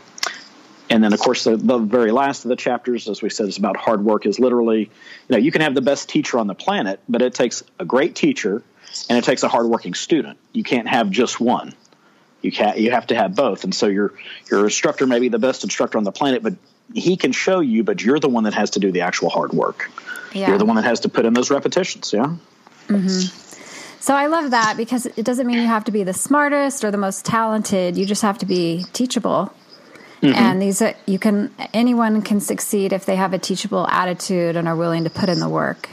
[0.90, 3.58] and then of course the, the, very last of the chapters as we said is
[3.58, 4.90] about hard work is literally you
[5.30, 8.14] know you can have the best teacher on the planet but it takes a great
[8.14, 8.62] teacher
[9.08, 11.74] and it takes a hardworking student you can't have just one
[12.44, 14.14] you can't you have to have both and so your
[14.50, 16.54] your instructor may be the best instructor on the planet but
[16.92, 19.52] he can show you but you're the one that has to do the actual hard
[19.52, 19.90] work
[20.32, 20.48] yeah.
[20.48, 22.36] you're the one that has to put in those repetitions yeah
[22.88, 23.40] mm-hmm.
[24.00, 26.90] So I love that because it doesn't mean you have to be the smartest or
[26.90, 27.96] the most talented.
[27.96, 29.50] You just have to be teachable
[30.24, 30.38] Mm-hmm.
[30.38, 34.66] And these are, you can anyone can succeed if they have a teachable attitude and
[34.66, 35.88] are willing to put in the work.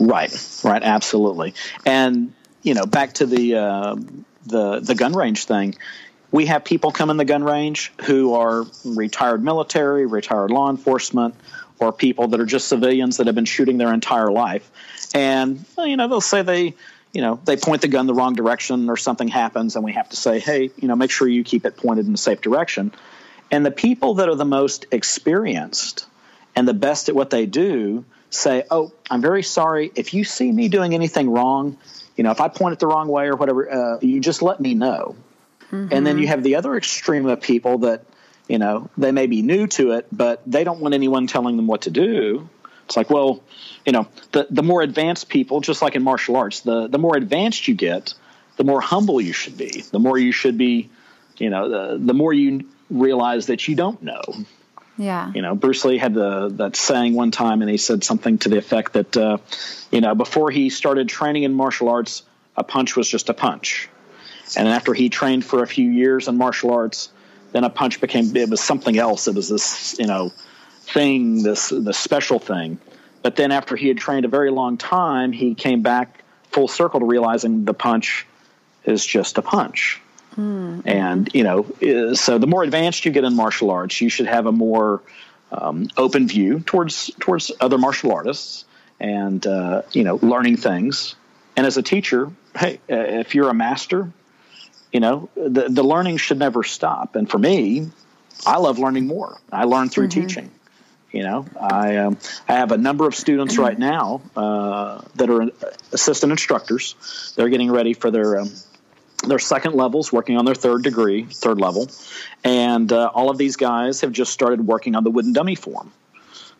[0.00, 1.54] Right, right, absolutely.
[1.84, 2.32] And
[2.62, 3.96] you know, back to the uh,
[4.46, 5.74] the the gun range thing.
[6.30, 11.34] We have people come in the gun range who are retired military, retired law enforcement,
[11.78, 14.68] or people that are just civilians that have been shooting their entire life.
[15.14, 16.74] And you know, they'll say they
[17.12, 20.08] you know they point the gun the wrong direction or something happens and we have
[20.08, 22.90] to say hey you know make sure you keep it pointed in a safe direction
[23.50, 26.06] and the people that are the most experienced
[26.56, 30.50] and the best at what they do say, "Oh, I'm very sorry if you see
[30.50, 31.76] me doing anything wrong.
[32.16, 34.60] You know, if I point it the wrong way or whatever, uh, you just let
[34.60, 35.16] me know."
[35.70, 35.88] Mm-hmm.
[35.90, 38.04] And then you have the other extreme of people that,
[38.46, 41.66] you know, they may be new to it, but they don't want anyone telling them
[41.66, 42.48] what to do.
[42.84, 43.42] It's like, well,
[43.86, 47.16] you know, the the more advanced people, just like in martial arts, the the more
[47.16, 48.14] advanced you get,
[48.56, 49.82] the more humble you should be.
[49.90, 50.90] The more you should be,
[51.38, 54.22] you know, the the more you realize that you don't know.
[55.02, 55.32] Yeah.
[55.34, 58.48] You know, Bruce Lee had the, that saying one time, and he said something to
[58.48, 59.38] the effect that, uh,
[59.90, 62.22] you know, before he started training in martial arts,
[62.56, 63.88] a punch was just a punch.
[64.56, 67.10] And after he trained for a few years in martial arts,
[67.52, 69.26] then a punch became it was something else.
[69.28, 70.30] It was this you know
[70.82, 72.78] thing, this the special thing.
[73.22, 77.00] But then after he had trained a very long time, he came back full circle
[77.00, 78.26] to realizing the punch
[78.84, 80.01] is just a punch.
[80.36, 80.88] Mm-hmm.
[80.88, 84.46] And you know, so the more advanced you get in martial arts, you should have
[84.46, 85.02] a more
[85.50, 88.64] um, open view towards towards other martial artists
[88.98, 91.14] and uh, you know learning things.
[91.56, 94.10] And as a teacher, hey, uh, if you're a master,
[94.92, 97.16] you know the the learning should never stop.
[97.16, 97.90] And for me,
[98.46, 99.38] I love learning more.
[99.50, 100.26] I learn through mm-hmm.
[100.26, 100.50] teaching.
[101.10, 102.16] You know, I um,
[102.48, 105.50] I have a number of students right now uh, that are
[105.92, 107.34] assistant instructors.
[107.36, 108.50] They're getting ready for their um,
[109.22, 111.88] their second levels, working on their third degree, third level,
[112.44, 115.92] and uh, all of these guys have just started working on the wooden dummy form.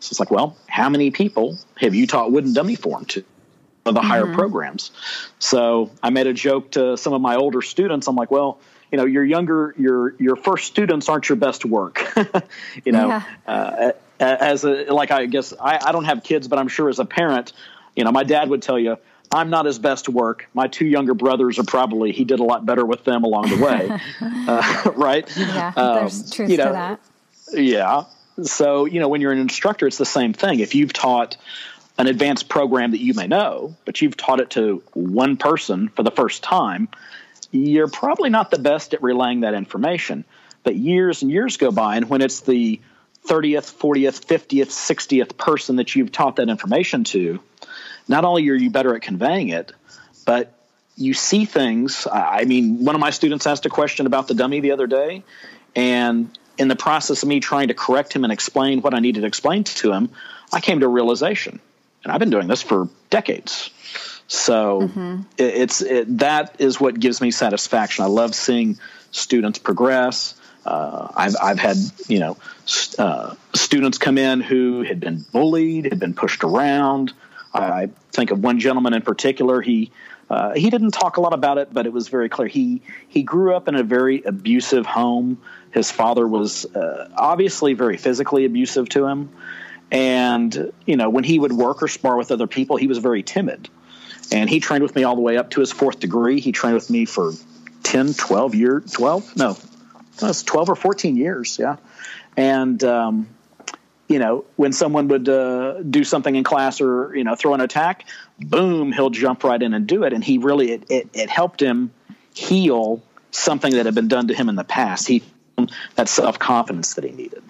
[0.01, 3.25] So it's like, well, how many people have you taught wooden dummy form to?
[3.85, 4.07] The mm-hmm.
[4.07, 4.93] higher programs.
[5.39, 8.07] So I made a joke to some of my older students.
[8.07, 8.61] I'm like, well,
[8.93, 12.07] you know, your younger, your your first students aren't your best work.
[12.85, 13.23] you know, yeah.
[13.47, 16.99] uh, as a like I guess I, I don't have kids, but I'm sure as
[16.99, 17.53] a parent,
[17.97, 18.99] you know, my dad would tell you
[19.33, 20.49] I'm not his best work.
[20.55, 23.65] My two younger brothers are probably he did a lot better with them along the
[23.65, 25.31] way, uh, right?
[25.37, 27.01] Yeah, um, there's truth you know, to that.
[27.53, 28.05] Yeah.
[28.43, 30.61] So you know, when you're an instructor, it's the same thing.
[30.61, 31.37] If you've taught
[31.99, 36.03] an advanced program that you may know, but you've taught it to one person for
[36.03, 36.89] the first time,
[37.51, 40.25] you're probably not the best at relaying that information.
[40.65, 42.81] But years and years go by, and when it's the
[43.27, 47.41] 30th, 40th, 50th, 60th person that you've taught that information to,
[48.09, 49.73] not only are you better at conveying it,
[50.25, 50.53] but
[50.97, 52.07] you see things.
[52.11, 55.23] I mean, one of my students asked a question about the dummy the other day,
[55.75, 59.23] and in the process of me trying to correct him and explain what I needed
[59.23, 60.11] to explain to him,
[60.53, 61.61] I came to a realization.
[62.05, 63.71] And I've been doing this for decades.
[64.27, 65.23] So mm-hmm.
[65.39, 68.05] it, it's it, that is what gives me satisfaction.
[68.05, 68.79] I love seeing
[69.11, 70.35] students progress.
[70.65, 71.77] Uh, I've, I've had
[72.09, 77.13] you know st- uh, students come in who had been bullied, had been pushed around.
[77.55, 79.61] I think of one gentleman in particular.
[79.61, 79.91] He
[80.31, 82.49] uh, he didn't talk a lot about it, but it was very clear.
[82.49, 85.41] He he grew up in a very abusive home.
[85.73, 89.31] His father was uh, obviously very physically abusive to him,
[89.91, 93.23] and you know when he would work or spar with other people, he was very
[93.23, 93.69] timid.
[94.33, 96.41] And he trained with me all the way up to his fourth degree.
[96.41, 97.33] He trained with me for
[97.83, 99.37] 10, 12 years, 12?
[99.37, 99.59] No,
[100.19, 101.59] that's 12 or 14 years.
[101.59, 101.77] Yeah.
[102.37, 103.29] And, um,
[104.09, 107.61] you know, when someone would uh, do something in class or, you know, throw an
[107.61, 108.07] attack,
[108.39, 110.13] boom, he'll jump right in and do it.
[110.13, 111.93] And he really, it, it, it helped him
[112.35, 115.09] heal something that had been done to him in the past.
[115.09, 115.23] He,
[115.95, 117.43] that self confidence that he needed.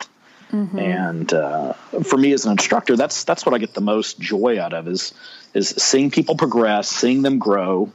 [0.52, 0.78] Mm-hmm.
[0.78, 1.72] And uh,
[2.04, 4.86] for me as an instructor, that's that's what I get the most joy out of
[4.86, 5.14] is
[5.54, 7.90] is seeing people progress, seeing them grow,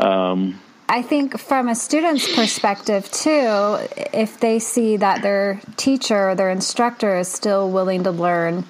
[0.00, 3.78] um, I think from a student's perspective too,
[4.12, 8.64] if they see that their teacher or their instructor is still willing to learn,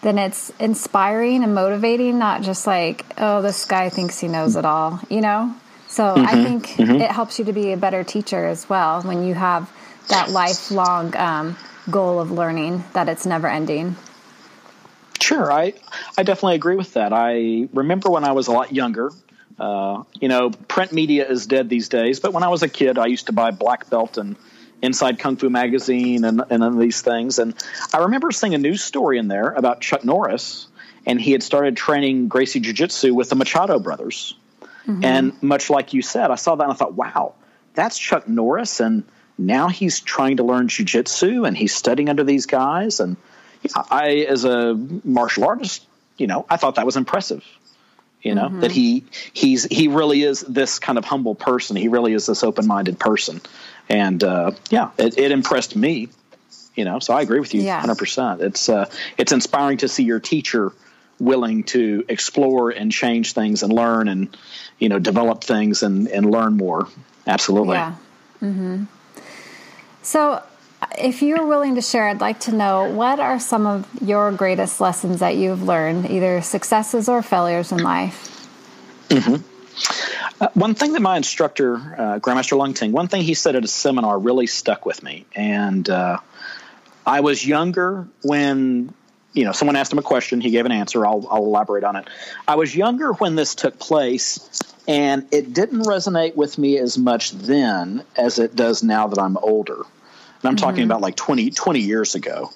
[0.00, 4.64] then it's inspiring and motivating, not just like, oh, this guy thinks he knows it
[4.64, 5.54] all, you know?
[5.86, 7.02] So mm-hmm, I think mm-hmm.
[7.02, 9.70] it helps you to be a better teacher as well when you have
[10.08, 11.58] that lifelong um,
[11.90, 13.96] goal of learning, that it's never ending.
[15.20, 15.74] Sure, I,
[16.16, 17.12] I definitely agree with that.
[17.12, 19.10] I remember when I was a lot younger,
[19.58, 22.98] uh, you know, print media is dead these days, but when I was a kid,
[22.98, 24.36] I used to buy Black Belt and
[24.82, 27.38] Inside Kung Fu Magazine and, and these things.
[27.38, 27.54] And
[27.94, 30.68] I remember seeing a news story in there about Chuck Norris,
[31.06, 34.36] and he had started training Gracie Jiu Jitsu with the Machado brothers.
[34.86, 35.04] Mm-hmm.
[35.04, 37.34] And much like you said, I saw that and I thought, wow,
[37.74, 38.80] that's Chuck Norris.
[38.80, 39.04] And
[39.38, 43.00] now he's trying to learn Jiu Jitsu and he's studying under these guys.
[43.00, 43.16] And
[43.74, 45.86] I, as a martial artist,
[46.18, 47.44] you know, I thought that was impressive
[48.22, 48.60] you know mm-hmm.
[48.60, 52.42] that he he's he really is this kind of humble person he really is this
[52.42, 53.40] open-minded person
[53.88, 56.08] and uh, yeah it, it, impressed me
[56.74, 57.82] you know so i agree with you yeah.
[57.82, 60.72] 100% it's uh, it's inspiring to see your teacher
[61.18, 64.36] willing to explore and change things and learn and
[64.78, 66.88] you know develop things and and learn more
[67.26, 67.94] absolutely yeah
[68.42, 68.84] mm-hmm.
[70.02, 70.42] so
[70.98, 74.80] if you're willing to share, I'd like to know what are some of your greatest
[74.80, 78.48] lessons that you've learned, either successes or failures in life?
[79.08, 80.42] Mm-hmm.
[80.42, 83.64] Uh, one thing that my instructor, uh, Grandmaster Leung Ting, one thing he said at
[83.64, 85.24] a seminar really stuck with me.
[85.34, 86.18] And uh,
[87.06, 88.92] I was younger when,
[89.32, 91.06] you know, someone asked him a question, he gave an answer.
[91.06, 92.08] I'll, I'll elaborate on it.
[92.46, 97.32] I was younger when this took place, and it didn't resonate with me as much
[97.32, 99.84] then as it does now that I'm older
[100.42, 100.64] and I'm mm-hmm.
[100.64, 102.50] talking about like 20, 20 years ago.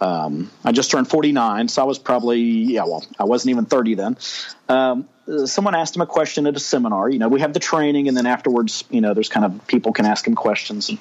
[0.00, 3.94] um, I just turned 49, so I was probably, yeah, well, I wasn't even 30
[3.94, 4.16] then.
[4.68, 5.08] Um,
[5.46, 7.08] someone asked him a question at a seminar.
[7.08, 9.92] You know, we have the training, and then afterwards, you know, there's kind of people
[9.92, 10.88] can ask him questions.
[10.88, 10.98] And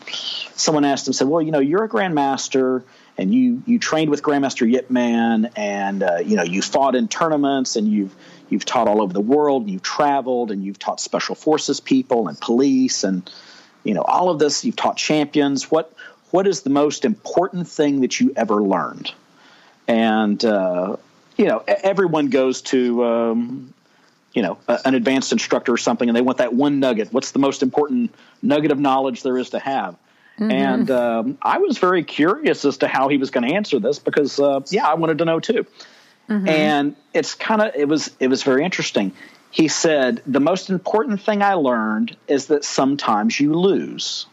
[0.55, 2.83] someone asked him, said, "Well, you know, you're a grandmaster,
[3.17, 7.07] and you you trained with Grandmaster Yip Man, and uh, you know, you fought in
[7.07, 8.15] tournaments, and you've
[8.49, 12.27] you've taught all over the world, and you've traveled, and you've taught special forces people
[12.27, 13.29] and police, and
[13.83, 14.63] you know, all of this.
[14.63, 15.69] You've taught champions.
[15.69, 15.93] What
[16.33, 19.13] what is the most important thing that you ever learned?
[19.87, 20.97] And uh,
[21.37, 23.73] you know, everyone goes to um,
[24.33, 27.13] you know an advanced instructor or something, and they want that one nugget.
[27.13, 29.93] What's the most important nugget of knowledge there is to have?
[30.39, 30.51] Mm-hmm.
[30.51, 33.99] And um, I was very curious as to how he was going to answer this
[33.99, 35.67] because, uh, yeah, I wanted to know too.
[36.27, 36.49] Mm-hmm.
[36.49, 39.11] And it's kind of it was it was very interesting.
[39.51, 44.25] He said the most important thing I learned is that sometimes you lose.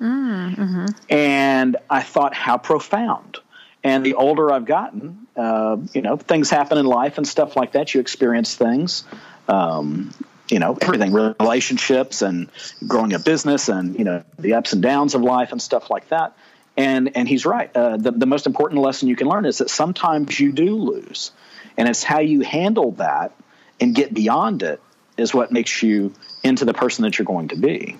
[0.00, 0.86] Mm-hmm.
[1.08, 3.38] And I thought, how profound.
[3.82, 7.72] And the older I've gotten, uh, you know, things happen in life and stuff like
[7.72, 7.94] that.
[7.94, 9.04] You experience things,
[9.46, 10.12] um,
[10.48, 12.48] you know, everything, relationships and
[12.86, 16.08] growing a business and, you know, the ups and downs of life and stuff like
[16.08, 16.36] that.
[16.76, 17.70] And, and he's right.
[17.76, 21.30] Uh, the, the most important lesson you can learn is that sometimes you do lose.
[21.76, 23.32] And it's how you handle that
[23.80, 24.80] and get beyond it
[25.16, 27.98] is what makes you into the person that you're going to be.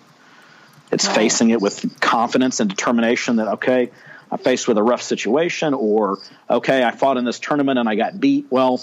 [0.93, 1.16] It's right.
[1.16, 3.91] facing it with confidence and determination that, okay,
[4.30, 6.18] I'm faced with a rough situation, or,
[6.49, 8.47] okay, I fought in this tournament and I got beat.
[8.51, 8.80] Well,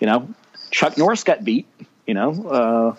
[0.00, 0.28] you know,
[0.70, 1.66] Chuck Norris got beat,
[2.06, 2.96] you know,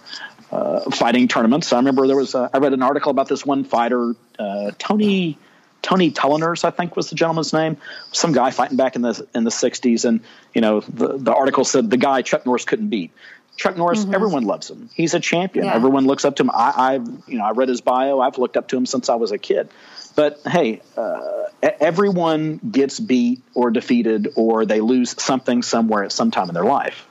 [0.51, 1.73] uh, uh, fighting tournaments.
[1.73, 5.37] I remember there was, a, I read an article about this one fighter, uh, Tony.
[5.81, 7.77] Tony Tulleners, I think was the gentleman's name.
[8.11, 10.21] Some guy fighting back in the in the '60s, and
[10.51, 13.11] you know the the article said the guy Chuck Norris couldn't beat.
[13.55, 14.13] Chuck Norris, mm-hmm.
[14.13, 14.89] everyone loves him.
[14.93, 15.65] He's a champion.
[15.65, 15.75] Yeah.
[15.75, 16.51] Everyone looks up to him.
[16.51, 16.93] I, I,
[17.27, 18.19] you know, I read his bio.
[18.19, 19.69] I've looked up to him since I was a kid.
[20.15, 26.31] But hey, uh, everyone gets beat or defeated, or they lose something somewhere at some
[26.31, 27.07] time in their life.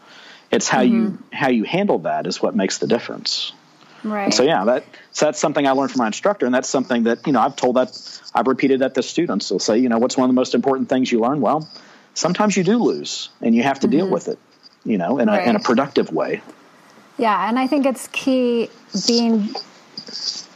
[0.50, 0.94] It's how mm-hmm.
[0.94, 3.52] you how you handle that is what makes the difference.
[4.02, 4.24] Right.
[4.24, 7.04] And so yeah, that so that's something I learned from my instructor, and that's something
[7.04, 9.48] that you know I've told that I've repeated that to students.
[9.48, 11.40] They'll say, you know, what's one of the most important things you learn?
[11.40, 11.68] Well,
[12.14, 13.96] sometimes you do lose, and you have to mm-hmm.
[13.98, 14.38] deal with it
[14.84, 15.46] you know, in, right.
[15.46, 16.42] a, in a productive way.
[17.16, 18.70] Yeah, and I think it's key
[19.06, 19.54] being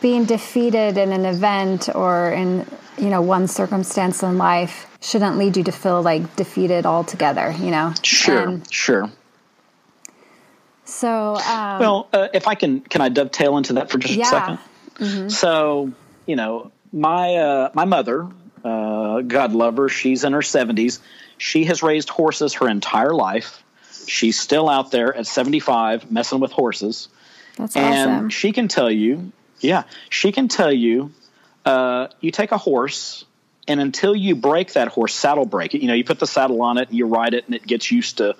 [0.00, 2.66] being defeated in an event or in
[2.96, 7.54] you know one circumstance in life shouldn't lead you to feel like defeated altogether.
[7.58, 7.94] You know.
[8.02, 8.48] Sure.
[8.48, 9.10] And sure.
[10.84, 11.36] So.
[11.36, 14.28] Um, well, uh, if I can, can I dovetail into that for just yeah.
[14.28, 14.58] a 2nd
[14.98, 15.28] mm-hmm.
[15.28, 15.92] So
[16.26, 18.28] you know, my uh, my mother,
[18.64, 21.00] uh, God love her, she's in her seventies.
[21.38, 23.62] She has raised horses her entire life.
[24.09, 27.09] She's still out there at 75 messing with horses.
[27.56, 28.28] That's and awesome.
[28.30, 31.12] she can tell you, yeah, she can tell you,
[31.64, 33.24] uh, you take a horse
[33.68, 36.62] and until you break that horse, saddle break it, you know, you put the saddle
[36.62, 38.34] on it, you ride it, and it gets used to,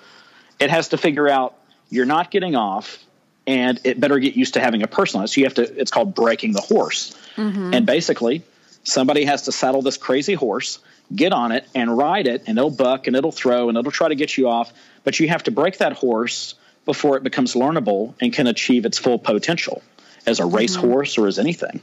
[0.59, 1.55] it has to figure out
[1.89, 2.97] you're not getting off
[3.45, 5.27] and it better get used to having a person on it.
[5.27, 7.15] So you have to, it's called breaking the horse.
[7.35, 7.73] Mm-hmm.
[7.75, 8.43] And basically,
[8.83, 10.79] somebody has to saddle this crazy horse
[11.13, 14.07] get on it and ride it, and it'll buck and it'll throw and it'll try
[14.07, 14.71] to get you off.
[15.03, 16.55] But you have to break that horse
[16.85, 19.81] before it becomes learnable and can achieve its full potential
[20.25, 20.89] as a race mm-hmm.
[20.89, 21.81] horse or as anything.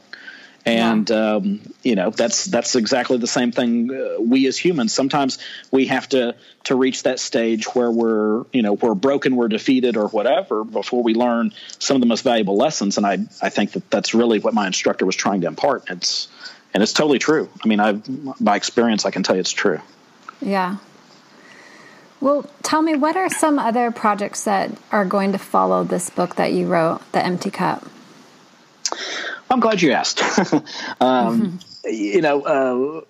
[0.64, 1.34] And yeah.
[1.34, 3.88] um, you know that's that's exactly the same thing.
[3.94, 5.38] Uh, we as humans sometimes
[5.70, 9.96] we have to to reach that stage where we're you know we're broken, we're defeated,
[9.96, 12.96] or whatever before we learn some of the most valuable lessons.
[12.96, 15.84] And I I think that that's really what my instructor was trying to impart.
[15.88, 16.26] It's
[16.76, 17.48] and it's totally true.
[17.64, 17.92] I mean, I
[18.38, 19.80] by experience, I can tell you it's true.
[20.42, 20.76] Yeah.
[22.20, 26.36] Well, tell me, what are some other projects that are going to follow this book
[26.36, 27.88] that you wrote, The Empty Cup?
[29.48, 30.20] I'm glad you asked.
[31.00, 31.90] um, mm-hmm.
[31.90, 33.00] You know, uh,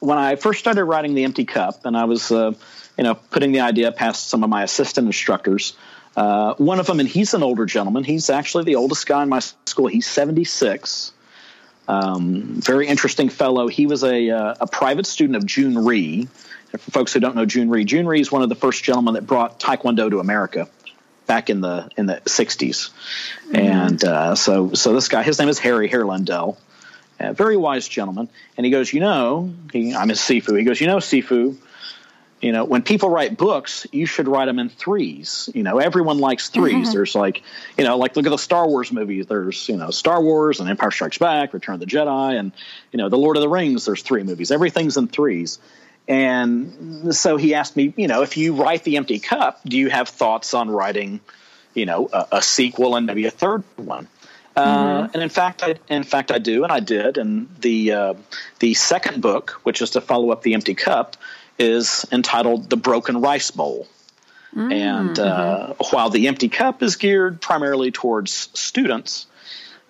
[0.00, 2.52] when I first started writing The Empty Cup, and I was, uh,
[2.98, 5.78] you know, putting the idea past some of my assistant instructors,
[6.14, 8.04] uh, one of them, and he's an older gentleman.
[8.04, 9.86] He's actually the oldest guy in my school.
[9.86, 11.13] He's 76.
[11.86, 13.68] Um, very interesting fellow.
[13.68, 16.28] He was a, uh, a private student of Jhoon Rhee.
[16.70, 19.14] For folks who don't know Jhoon Rhee, Jhoon Rhee is one of the first gentlemen
[19.14, 20.68] that brought Taekwondo to America
[21.26, 22.90] back in the in the 60s.
[23.46, 23.56] Mm-hmm.
[23.56, 26.56] And uh, so so this guy, his name is Harry Herlandell,
[27.20, 28.28] a very wise gentleman.
[28.56, 30.58] And he goes, you know, he, I'm his Sifu.
[30.58, 31.56] He goes, you know, Sifu,
[32.44, 35.48] you know, when people write books, you should write them in threes.
[35.54, 36.92] You know, everyone likes 3s mm-hmm.
[36.92, 37.42] There's like,
[37.78, 39.24] you know, like look at the Star Wars movies.
[39.26, 42.52] There's, you know, Star Wars and Empire Strikes Back, Return of the Jedi, and,
[42.92, 44.50] you know, The Lord of the Rings, there's three movies.
[44.50, 45.58] Everything's in threes.
[46.06, 49.88] And so he asked me, you know, if you write The Empty Cup, do you
[49.88, 51.20] have thoughts on writing,
[51.72, 54.06] you know, a, a sequel and maybe a third one?
[54.54, 55.14] Uh, mm-hmm.
[55.14, 57.16] and in fact, I, in fact, I do, and I did.
[57.16, 58.14] And the uh,
[58.60, 61.16] the second book, which is to follow up the Empty Cup,
[61.58, 63.86] is entitled The Broken Rice Bowl.
[64.54, 64.72] Mm-hmm.
[64.72, 69.26] And uh, while the empty cup is geared primarily towards students,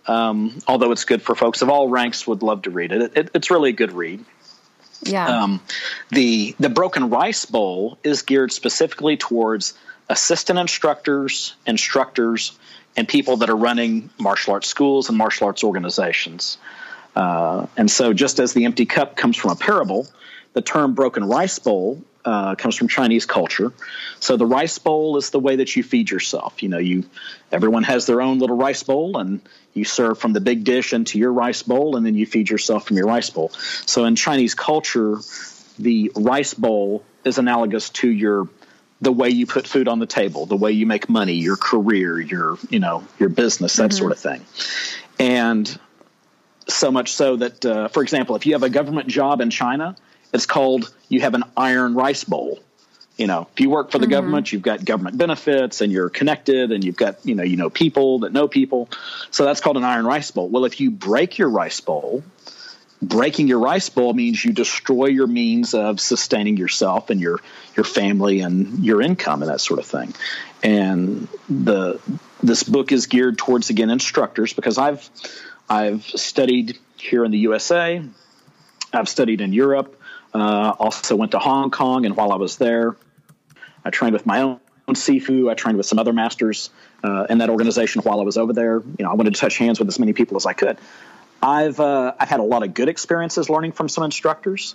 [0.07, 3.03] um, although it's good for folks of all ranks, would love to read it.
[3.03, 4.25] it, it it's really a good read.
[5.03, 5.43] Yeah.
[5.43, 5.61] Um,
[6.11, 9.75] the the broken rice bowl is geared specifically towards
[10.09, 12.59] assistant instructors, instructors,
[12.97, 16.59] and people that are running martial arts schools and martial arts organizations.
[17.17, 20.07] Uh, and so, just as the empty cup comes from a parable,
[20.55, 23.73] the term broken rice bowl uh, comes from Chinese culture.
[24.21, 26.63] So the rice bowl is the way that you feed yourself.
[26.63, 27.05] You know, you
[27.53, 29.43] everyone has their own little rice bowl, and
[29.75, 32.87] you serve from the big dish into your rice bowl, and then you feed yourself
[32.87, 33.51] from your rice bowl.
[33.85, 35.19] So in Chinese culture,
[35.79, 38.49] the rice bowl is analogous to your
[39.01, 42.19] the way you put food on the table, the way you make money, your career,
[42.19, 43.99] your you know your business, that mm-hmm.
[43.99, 44.41] sort of thing,
[45.19, 45.79] and
[46.69, 49.97] so much so that, uh, for example, if you have a government job in China,
[50.35, 52.59] it's called you have an iron rice bowl.
[53.17, 54.11] You know, if you work for the mm-hmm.
[54.11, 57.71] government, you've got government benefits and you're connected and you've got, you know, you know
[57.71, 58.89] people that know people.
[59.31, 60.49] So that's called an iron rice bowl.
[60.49, 62.25] Well, if you break your rice bowl,
[63.01, 67.39] breaking your rice bowl means you destroy your means of sustaining yourself and your
[67.77, 70.13] your family and your income and that sort of thing.
[70.65, 72.01] And the
[72.43, 75.09] this book is geared towards again instructors because I've
[75.71, 78.03] I've studied here in the USA,
[78.93, 80.01] I've studied in Europe,
[80.35, 82.97] uh, also went to Hong Kong, and while I was there,
[83.85, 85.51] I trained with my own Sifu.
[85.51, 86.71] I trained with some other masters
[87.03, 88.83] uh, in that organization while I was over there.
[88.99, 90.79] You know, I wanted to touch hands with as many people as I could.
[91.43, 94.75] I've uh, I've had a lot of good experiences learning from some instructors,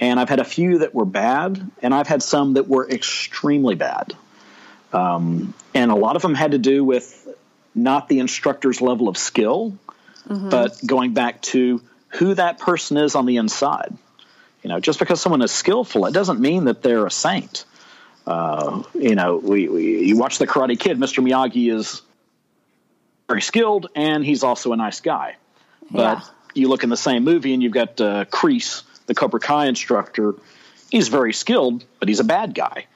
[0.00, 3.76] and I've had a few that were bad, and I've had some that were extremely
[3.76, 4.14] bad.
[4.92, 7.28] Um, and a lot of them had to do with
[7.74, 9.76] not the instructor's level of skill,
[10.26, 10.48] mm-hmm.
[10.48, 13.96] but going back to who that person is on the inside.
[14.62, 17.64] You know, just because someone is skillful, it doesn't mean that they're a saint.
[18.26, 20.98] Uh, you know, we, we you watch the Karate Kid.
[20.98, 21.24] Mr.
[21.24, 22.02] Miyagi is
[23.28, 25.36] very skilled, and he's also a nice guy.
[25.90, 26.24] But yeah.
[26.54, 30.34] you look in the same movie, and you've got uh, Kreese, the Cobra Kai instructor.
[30.90, 32.86] He's very skilled, but he's a bad guy.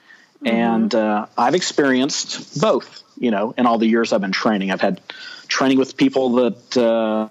[0.45, 0.47] Mm-hmm.
[0.47, 3.03] And uh, I've experienced both.
[3.19, 5.01] You know, in all the years I've been training, I've had
[5.47, 7.29] training with people that uh,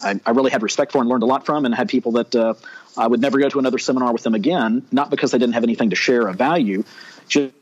[0.00, 2.34] I, I, really had respect for and learned a lot from, and had people that
[2.34, 2.54] uh,
[2.96, 5.64] I would never go to another seminar with them again, not because they didn't have
[5.64, 6.84] anything to share of value,
[7.28, 7.52] just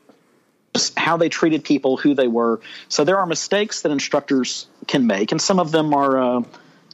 [0.96, 2.60] how they treated people, who they were.
[2.88, 6.42] So there are mistakes that instructors can make, and some of them are, uh,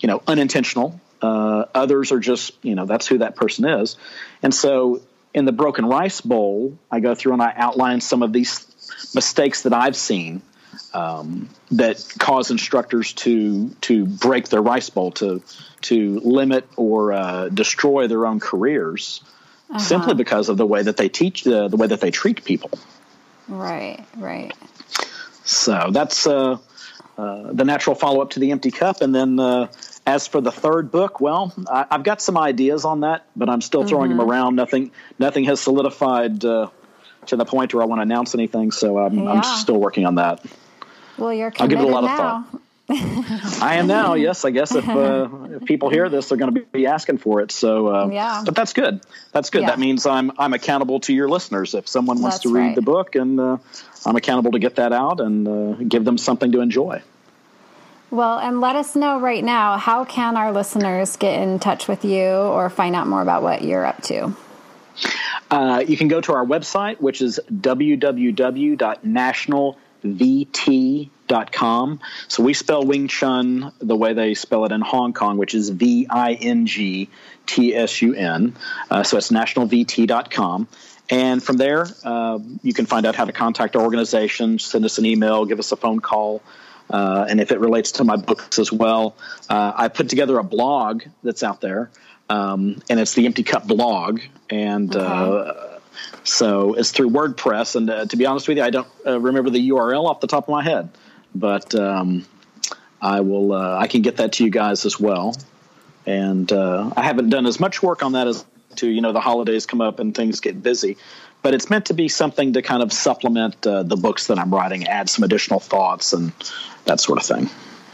[0.01, 1.01] you know, unintentional.
[1.23, 3.97] Uh, others are just, you know, that's who that person is.
[4.43, 5.03] And so
[5.35, 8.67] in the Broken Rice Bowl, I go through and I outline some of these
[9.15, 10.43] mistakes that I've seen
[10.93, 15.43] um, that cause instructors to to break their rice bowl to
[15.83, 19.23] to limit or uh, destroy their own careers
[19.71, 19.79] uh-huh.
[19.79, 22.71] simply because of the way that they teach the, the way that they treat people.
[23.49, 24.53] Right, right.
[25.45, 26.59] So that's uh,
[27.17, 29.69] uh, the natural follow up to the empty cup, and then uh,
[30.07, 33.61] as for the third book, well, I, have got some ideas on that, but I'm
[33.61, 34.19] still throwing mm-hmm.
[34.19, 34.57] them around.
[34.57, 36.69] Nothing, nothing has solidified uh,
[37.27, 38.71] to the point where I want to announce anything.
[38.71, 39.33] So I'm, yeah.
[39.33, 40.45] I'm still working on that.
[41.21, 42.13] Well, you're I'll give it a lot now.
[42.13, 42.61] of thought.
[43.63, 44.15] I am now.
[44.15, 47.41] Yes, I guess if, uh, if people hear this, they're going to be asking for
[47.41, 47.53] it.
[47.53, 48.43] So, uh, yeah.
[48.45, 49.01] But that's good.
[49.31, 49.63] That's good.
[49.63, 49.69] Yeah.
[49.69, 51.75] That means I'm I'm accountable to your listeners.
[51.75, 52.75] If someone wants that's to read right.
[52.75, 53.59] the book, and uh,
[54.05, 57.03] I'm accountable to get that out and uh, give them something to enjoy.
[58.11, 62.05] Well, and let us know right now how can our listeners get in touch with
[62.05, 64.35] you or find out more about what you're up to.
[65.49, 67.39] Uh, you can go to our website, which is
[71.31, 72.01] www.nationalvt.com.
[72.29, 75.71] So we spell Wing Chun the way they spell it in Hong Kong, which is
[75.71, 77.09] V I N G
[77.47, 78.57] T S U N.
[78.91, 80.69] Uh, so it's nationalvt.com.
[81.09, 84.99] And from there, uh, you can find out how to contact our organization, send us
[84.99, 86.41] an email, give us a phone call.
[86.89, 89.17] Uh, and if it relates to my books as well,
[89.49, 91.91] uh, I put together a blog that's out there
[92.29, 95.70] um, and it's the Empty Cup blog, and okay.
[96.25, 97.77] So it's through WordPress.
[97.77, 100.27] And uh, to be honest with you, I don't uh, remember the URL off the
[100.27, 100.91] top of my head,
[101.35, 102.27] but um,
[103.01, 103.53] I will.
[103.53, 105.37] Uh, I can get that to you guys as well.
[106.07, 108.45] And uh, I haven't done as much work on that as
[108.77, 110.97] to you know the holidays come up and things get busy,
[111.43, 114.55] but it's meant to be something to kind of supplement uh, the books that I'm
[114.55, 116.33] writing, add some additional thoughts and
[116.85, 117.51] that sort of thing.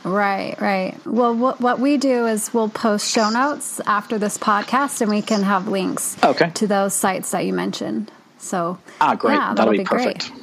[0.06, 0.94] Right, right.
[1.04, 5.20] Well, what, what we do is we'll post show notes after this podcast and we
[5.20, 6.50] can have links okay.
[6.54, 8.12] to those sites that you mentioned.
[8.38, 9.34] So, ah, great.
[9.34, 10.30] Yeah, that'll, that'll be, be, perfect.
[10.30, 10.42] Great.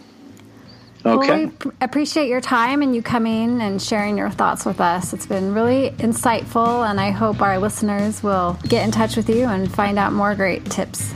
[1.06, 1.46] Okay.
[1.46, 5.14] Well, we appreciate your time and you coming and sharing your thoughts with us.
[5.14, 9.46] It's been really insightful, and I hope our listeners will get in touch with you
[9.46, 11.14] and find out more great tips.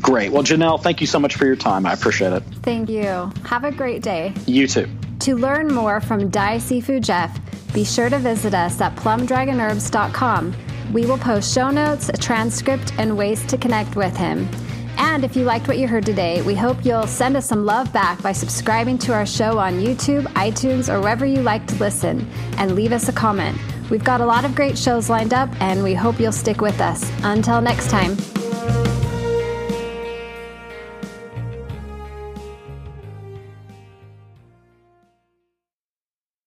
[0.00, 0.32] Great.
[0.32, 1.84] Well, Janelle, thank you so much for your time.
[1.84, 2.42] I appreciate it.
[2.62, 3.30] Thank you.
[3.44, 4.32] Have a great day.
[4.46, 4.88] You too.
[5.20, 7.38] To learn more from Dai Sifu Jeff,
[7.72, 10.54] be sure to visit us at plumdragonherbs.com.
[10.92, 14.48] We will post show notes, a transcript, and ways to connect with him.
[14.96, 17.92] And if you liked what you heard today, we hope you'll send us some love
[17.92, 22.30] back by subscribing to our show on YouTube, iTunes, or wherever you like to listen,
[22.58, 23.56] and leave us a comment.
[23.90, 26.80] We've got a lot of great shows lined up, and we hope you'll stick with
[26.80, 27.10] us.
[27.22, 28.16] Until next time.